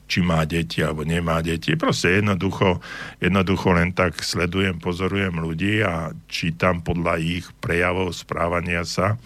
[0.04, 1.74] či má deti alebo nemá deti.
[1.74, 2.80] Proste jednoducho,
[3.20, 9.16] jednoducho len tak sledujem, pozorujem ľudí a čítam podľa ich prejavov správania sa,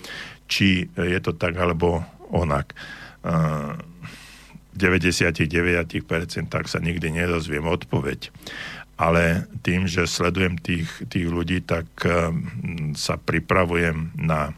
[0.47, 2.73] či je to tak alebo onak.
[3.27, 3.75] Uh,
[4.79, 5.91] 99%
[6.47, 8.31] sa nikdy nedozviem odpoveď.
[8.99, 14.55] Ale tým, že sledujem tých, tých ľudí, tak um, sa pripravujem na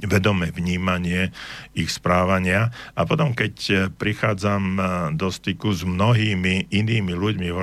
[0.00, 1.34] vedomé vnímanie
[1.76, 4.84] ich správania a potom, keď eh, prichádzam eh,
[5.16, 7.62] do styku s mnohými inými ľuďmi v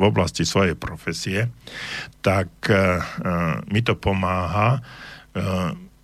[0.00, 1.52] oblasti svojej profesie,
[2.20, 2.48] tak
[3.68, 4.84] mi to pomáha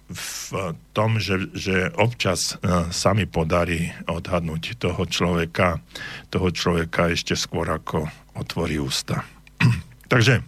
[0.07, 5.83] v tom, že, že občas e, sa mi podarí odhadnúť toho človeka,
[6.31, 8.07] toho človeka ešte skôr ako
[8.39, 9.27] otvorí ústa.
[10.13, 10.43] Takže e,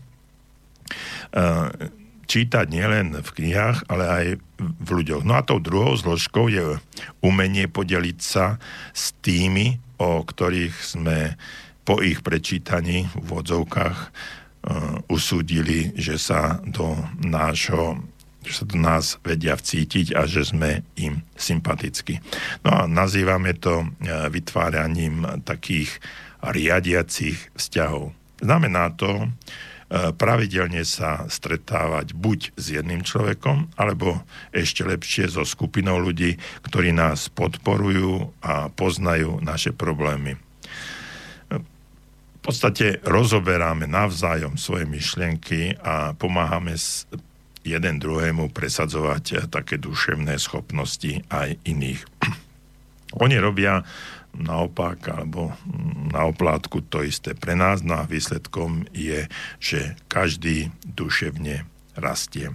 [2.30, 4.26] čítať nielen v knihách, ale aj
[4.59, 5.22] v ľuďoch.
[5.22, 6.82] No a tou druhou zložkou je
[7.22, 8.59] umenie podeliť sa
[8.90, 11.39] s tými, o ktorých sme
[11.86, 14.10] po ich prečítaní v vodzovkách uh,
[15.09, 18.02] usúdili, že sa do nášho
[18.39, 22.16] že sa do nás vedia vcítiť a že sme im sympatickí.
[22.64, 23.85] No a nazývame to
[24.32, 26.01] vytváraním takých
[26.40, 28.14] riadiacich vzťahov.
[28.40, 29.30] Znamená to, E,
[29.90, 34.20] pravidelne sa stretávať buď s jedným človekom, alebo
[34.52, 40.36] ešte lepšie so skupinou ľudí, ktorí nás podporujú a poznajú naše problémy.
[42.39, 46.77] V podstate rozoberáme navzájom svoje myšlienky a pomáhame
[47.65, 52.01] jeden druhému presadzovať také duševné schopnosti aj iných.
[53.24, 53.85] Oni robia
[54.37, 55.53] naopak alebo
[56.13, 59.27] na oplátku to isté pre nás, no a výsledkom je,
[59.59, 61.67] že každý duševne
[61.99, 62.55] rastie.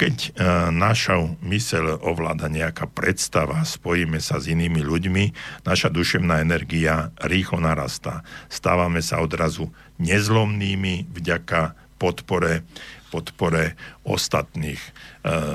[0.00, 0.30] Keď e,
[0.72, 5.24] naša mysel ovláda nejaká predstava, spojíme sa s inými ľuďmi,
[5.68, 8.24] naša duševná energia rýchlo narastá.
[8.48, 9.68] Stávame sa odrazu
[10.00, 12.64] nezlomnými vďaka podpore,
[13.12, 13.76] podpore
[14.08, 14.80] ostatných.
[14.80, 14.90] E,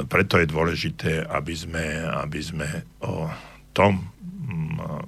[0.05, 2.69] preto je dôležité, aby sme, aby sme
[3.01, 3.25] o
[3.73, 4.13] tom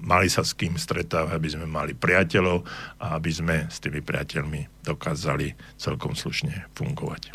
[0.02, 2.66] mali sa s kým stretávať, aby sme mali priateľov
[3.02, 7.30] a aby sme s tými priateľmi dokázali celkom slušne fungovať.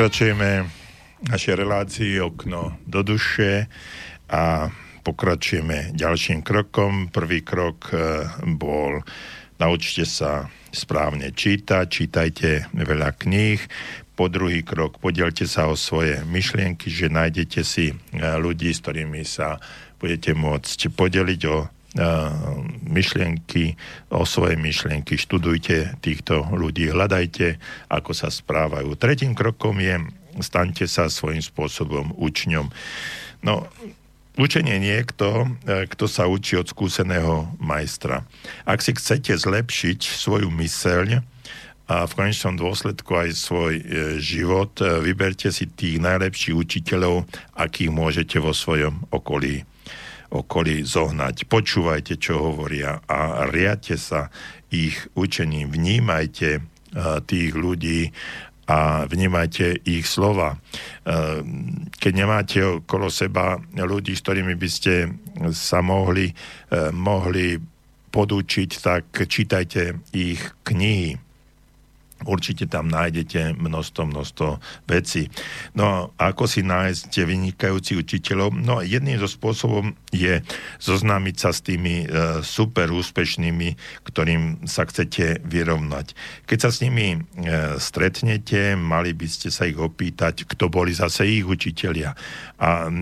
[0.00, 0.64] Pokračujeme
[1.28, 3.68] našej relácii okno do duše
[4.32, 4.72] a
[5.04, 7.12] pokračujeme ďalším krokom.
[7.12, 8.24] Prvý krok e,
[8.56, 9.04] bol
[9.60, 13.60] naučte sa správne čítať, čítajte veľa kníh.
[14.16, 17.94] Po druhý krok, podielte sa o svoje myšlienky, že nájdete si e,
[18.40, 19.60] ľudí, s ktorými sa
[20.00, 21.68] budete môcť podeliť o
[22.86, 23.74] myšlienky,
[24.14, 27.58] o svoje myšlienky, študujte týchto ľudí, hľadajte,
[27.90, 28.94] ako sa správajú.
[28.94, 29.98] Tretím krokom je,
[30.38, 32.70] staňte sa svojím spôsobom učňom.
[33.42, 33.66] No,
[34.38, 38.22] učenie niekto, e, kto sa učí od skúseného majstra.
[38.62, 41.26] Ak si chcete zlepšiť svoju myseľ,
[41.90, 43.84] a v konečnom dôsledku aj svoj e,
[44.22, 47.26] život, e, vyberte si tých najlepších učiteľov,
[47.58, 49.66] akých môžete vo svojom okolí
[50.30, 51.50] okolí zohnať.
[51.50, 54.30] Počúvajte, čo hovoria a riadte sa
[54.70, 55.74] ich učením.
[55.74, 56.62] Vnímajte
[57.26, 58.14] tých ľudí
[58.70, 60.54] a vnímajte ich slova.
[61.98, 65.10] Keď nemáte okolo seba ľudí, s ktorými by ste
[65.50, 66.30] sa mohli,
[66.94, 67.58] mohli
[68.10, 71.18] podučiť, tak čítajte ich knihy
[72.28, 74.48] Určite tam nájdete množstvo, množstvo
[74.88, 75.32] vecí.
[75.72, 78.52] No a ako si nájsť vynikajúcich učiteľov?
[78.54, 80.44] No jedným zo spôsobom je
[80.78, 82.06] zoznámiť sa s tými e,
[82.44, 86.12] super úspešnými, ktorým sa chcete vyrovnať.
[86.44, 87.18] Keď sa s nimi e,
[87.80, 92.12] stretnete, mali by ste sa ich opýtať, kto boli zase ich učitelia.
[92.60, 92.92] A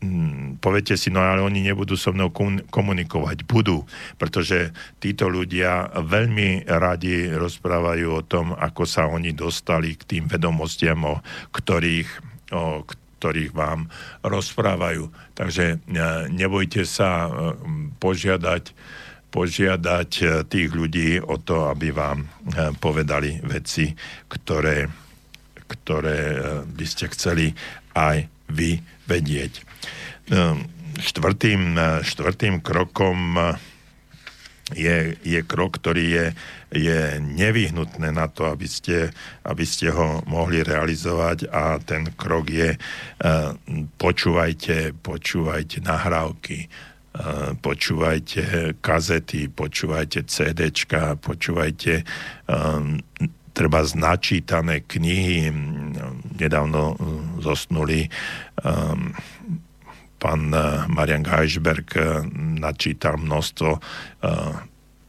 [0.00, 2.32] Hmm, poviete si, no ale oni nebudú so mnou
[2.72, 3.44] komunikovať.
[3.44, 3.84] Budú,
[4.16, 11.04] pretože títo ľudia veľmi radi rozprávajú o tom, ako sa oni dostali k tým vedomostiam,
[11.04, 11.20] o
[11.52, 12.08] ktorých,
[12.56, 12.80] o
[13.20, 13.92] ktorých vám
[14.24, 15.36] rozprávajú.
[15.36, 15.92] Takže e,
[16.32, 17.30] nebojte sa e,
[18.00, 18.72] požiadať
[19.30, 22.26] požiadať e, tých ľudí o to, aby vám
[22.82, 23.94] povedali veci,
[24.26, 24.90] ktoré,
[25.70, 26.34] ktoré
[26.66, 27.54] by ste chceli
[27.94, 28.82] aj vy.
[30.30, 30.70] Ehm,
[31.00, 33.54] štvrtým, eh, štvrtým krokom eh,
[34.70, 36.26] je, je krok, ktorý je,
[36.70, 39.10] je nevyhnutné na to, aby ste,
[39.42, 43.50] aby ste ho mohli realizovať a ten krok je uh,
[43.98, 46.70] počúvajte, počúvajte nahrávky,
[47.58, 52.06] počúvajte kazety, počúvajte CDčka, počúvajte
[52.46, 53.02] um,
[53.52, 55.50] treba značítané knihy.
[56.38, 56.96] Nedávno
[57.42, 58.08] zosnuli
[58.62, 59.12] um,
[60.20, 62.20] pán eh, Marian Geisberg eh,
[62.60, 64.52] načítal množstvo eh,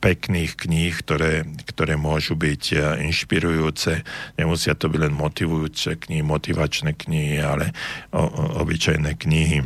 [0.02, 4.02] pekných kníh, ktoré, ktoré môžu byť inšpirujúce.
[4.34, 7.70] Nemusia to byť len motivujúce knihy, motivačné knihy, ale
[8.10, 8.26] o,
[8.66, 9.62] obyčajné knihy,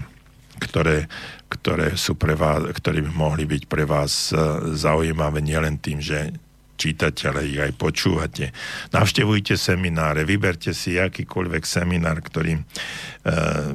[0.59, 1.07] ktoré,
[1.47, 4.35] ktoré, sú pre vás, ktoré by mohli byť pre vás
[4.75, 6.35] zaujímavé nielen tým, že
[6.75, 8.51] čítate, ale ich aj počúvate.
[8.91, 13.71] Navštevujte semináre, vyberte si akýkoľvek seminár, ktorým, eh,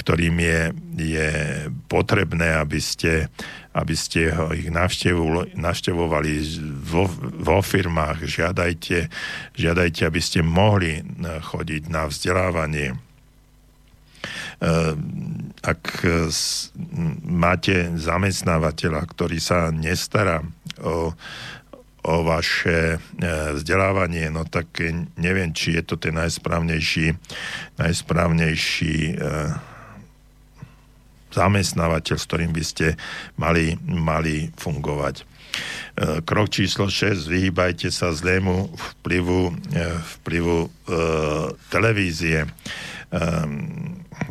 [0.00, 0.60] ktorým je,
[0.96, 1.30] je
[1.86, 3.28] potrebné, aby ste,
[3.76, 4.72] aby ste ho, ich
[5.54, 6.32] navštevovali
[6.80, 7.06] vo,
[7.38, 8.24] vo firmách.
[8.24, 8.98] Žiadajte,
[9.54, 11.04] žiadajte, aby ste mohli eh,
[11.44, 14.92] chodiť na vzdelávanie eh,
[15.60, 16.08] ak
[17.28, 20.40] máte zamestnávateľa, ktorý sa nestará
[20.80, 21.12] o
[22.06, 22.98] o vaše e,
[23.56, 24.80] vzdelávanie, no tak
[25.20, 27.12] neviem, či je to ten najsprávnejší,
[27.76, 29.14] najsprávnejší e,
[31.30, 32.86] zamestnávateľ, s ktorým by ste
[33.38, 35.22] mali, mali fungovať.
[35.22, 37.26] E, krok číslo 6.
[37.26, 38.70] Vyhýbajte sa zlému
[39.00, 39.54] vplyvu,
[40.20, 40.68] vplyvu e,
[41.70, 42.46] televízie.
[42.46, 42.48] E,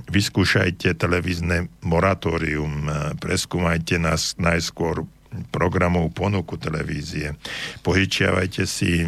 [0.09, 2.85] vyskúšajte televízne moratórium,
[3.17, 5.05] preskúmajte nás najskôr
[5.53, 7.37] programov ponuku televízie.
[7.85, 9.05] Požičiavajte si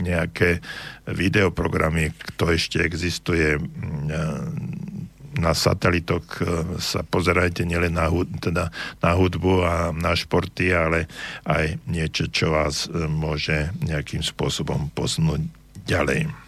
[0.00, 0.64] nejaké
[1.04, 3.60] videoprogramy, kto ešte existuje
[5.36, 6.24] na satelitoch
[6.80, 8.08] sa pozerajte nielen na,
[8.40, 8.72] teda
[9.04, 11.04] na hudbu a na športy, ale
[11.44, 15.44] aj niečo, čo vás môže nejakým spôsobom posunúť
[15.84, 16.45] ďalej.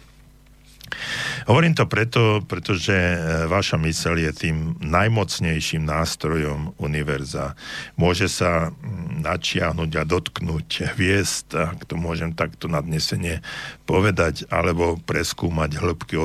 [1.49, 3.17] Hovorím to preto, pretože e,
[3.49, 7.57] vaša myseľ je tým najmocnejším nástrojom univerza.
[7.95, 13.41] Môže sa mm, načiahnuť a dotknúť hviezd, ak to môžem takto nadnesenie
[13.89, 16.15] povedať, alebo preskúmať hĺbky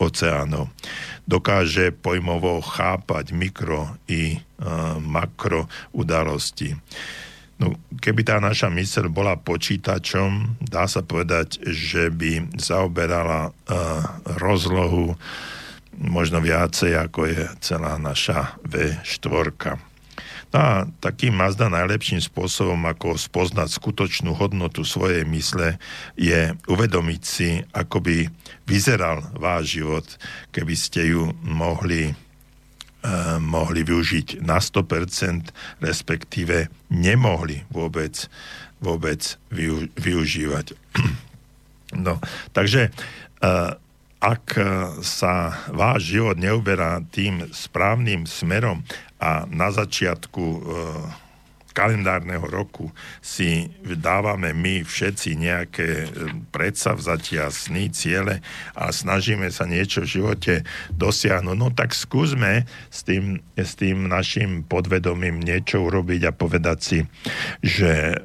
[0.00, 0.72] oceánov.
[1.28, 6.74] Dokáže pojmovo chápať mikro i uh, makro udalosti.
[7.62, 14.02] No, keby tá naša myseľ bola počítačom, dá sa povedať, že by zaoberala uh,
[14.42, 15.14] rozlohu
[15.94, 19.78] možno viacej, ako je celá naša V4.
[20.52, 25.78] A takým Mazda najlepším spôsobom, ako spoznať skutočnú hodnotu svojej mysle,
[26.18, 28.16] je uvedomiť si, ako by
[28.66, 30.04] vyzeral váš život,
[30.50, 32.12] keby ste ju mohli,
[33.42, 35.50] mohli využiť na 100%,
[35.82, 38.30] respektíve nemohli vôbec,
[38.78, 39.18] vôbec
[39.50, 40.78] vyu, využívať.
[42.06, 42.22] no,
[42.54, 42.94] takže
[43.42, 43.74] uh,
[44.22, 44.54] ak
[45.02, 48.86] sa váš život neuberá tým správnym smerom
[49.18, 50.62] a na začiatku
[51.72, 56.08] kalendárneho roku si dávame my všetci nejaké e,
[56.52, 58.44] predsavzatia, sny, ciele
[58.76, 60.54] a snažíme sa niečo v živote
[60.94, 66.98] dosiahnuť, no tak skúsme s tým, s tým našim podvedomím niečo urobiť a povedať si,
[67.64, 68.22] že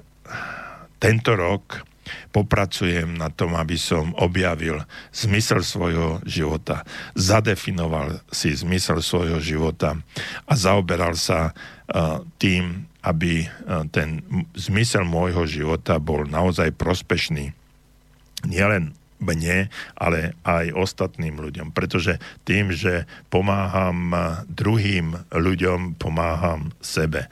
[0.97, 1.87] tento rok
[2.31, 9.99] popracujem na tom, aby som objavil zmysel svojho života, zadefinoval si zmysel svojho života
[10.47, 14.19] a zaoberal sa uh, tým, aby uh, ten
[14.59, 17.55] zmysel môjho života bol naozaj prospešný.
[18.43, 21.73] Nielen mne, ale aj ostatným ľuďom.
[21.73, 24.13] Pretože tým, že pomáham
[24.45, 27.25] druhým ľuďom, pomáham sebe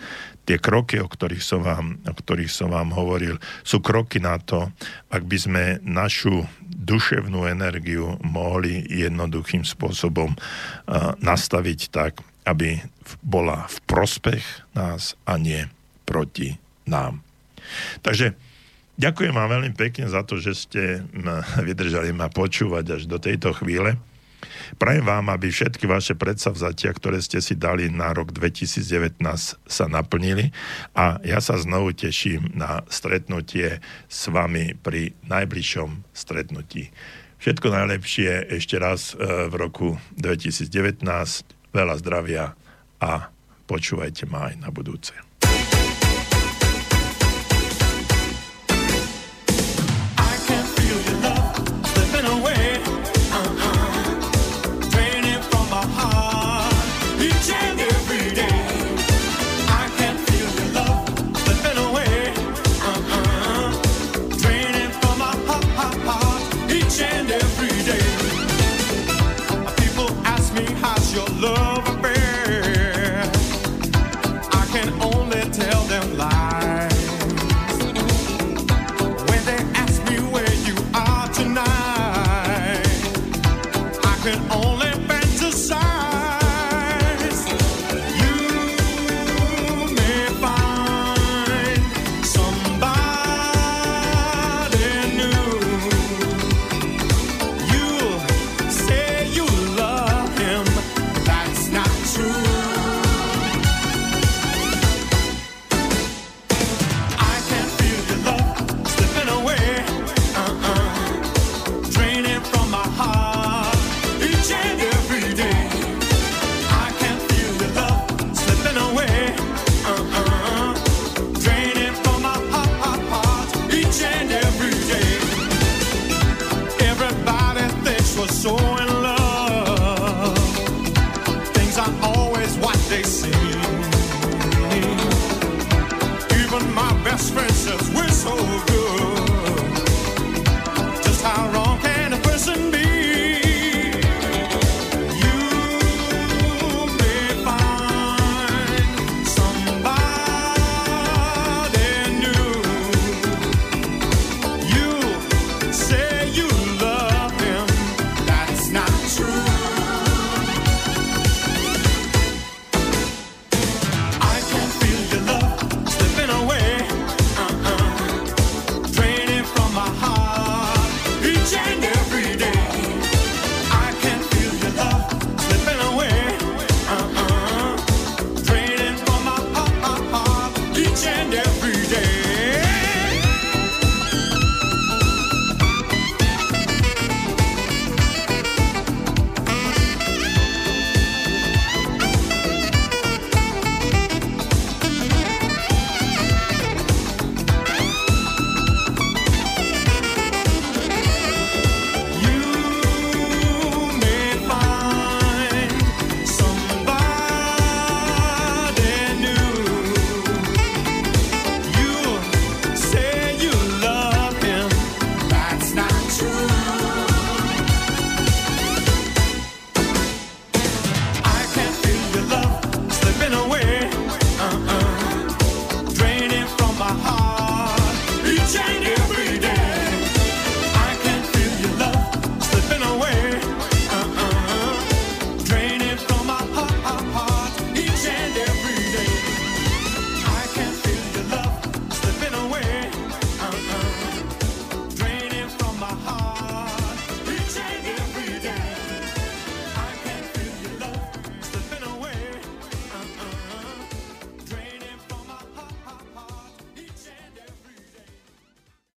[0.46, 4.70] tie kroky, o ktorých som vám, o ktorých som vám hovoril, sú kroky na to,
[5.10, 12.82] ak by sme našu duševnú energiu mohli jednoduchým spôsobom uh, nastaviť tak, aby
[13.26, 14.44] bola v prospech
[14.78, 15.66] nás a nie
[16.06, 16.56] proti
[16.86, 17.26] nám.
[18.06, 18.38] Takže
[19.02, 20.84] ďakujem vám veľmi pekne za to, že ste
[21.68, 23.98] vydržali ma počúvať až do tejto chvíle.
[24.78, 29.18] Prajem vám, aby všetky vaše predsavzatia, ktoré ste si dali na rok 2019
[29.66, 30.54] sa naplnili
[30.94, 36.94] a ja sa znovu teším na stretnutie s vami pri najbližšom stretnutí.
[37.42, 41.06] Všetko najlepšie ešte raz e, v roku 2019,
[41.76, 42.56] veľa zdravia
[43.04, 43.12] a
[43.68, 45.25] počúvajte ma aj na budúce.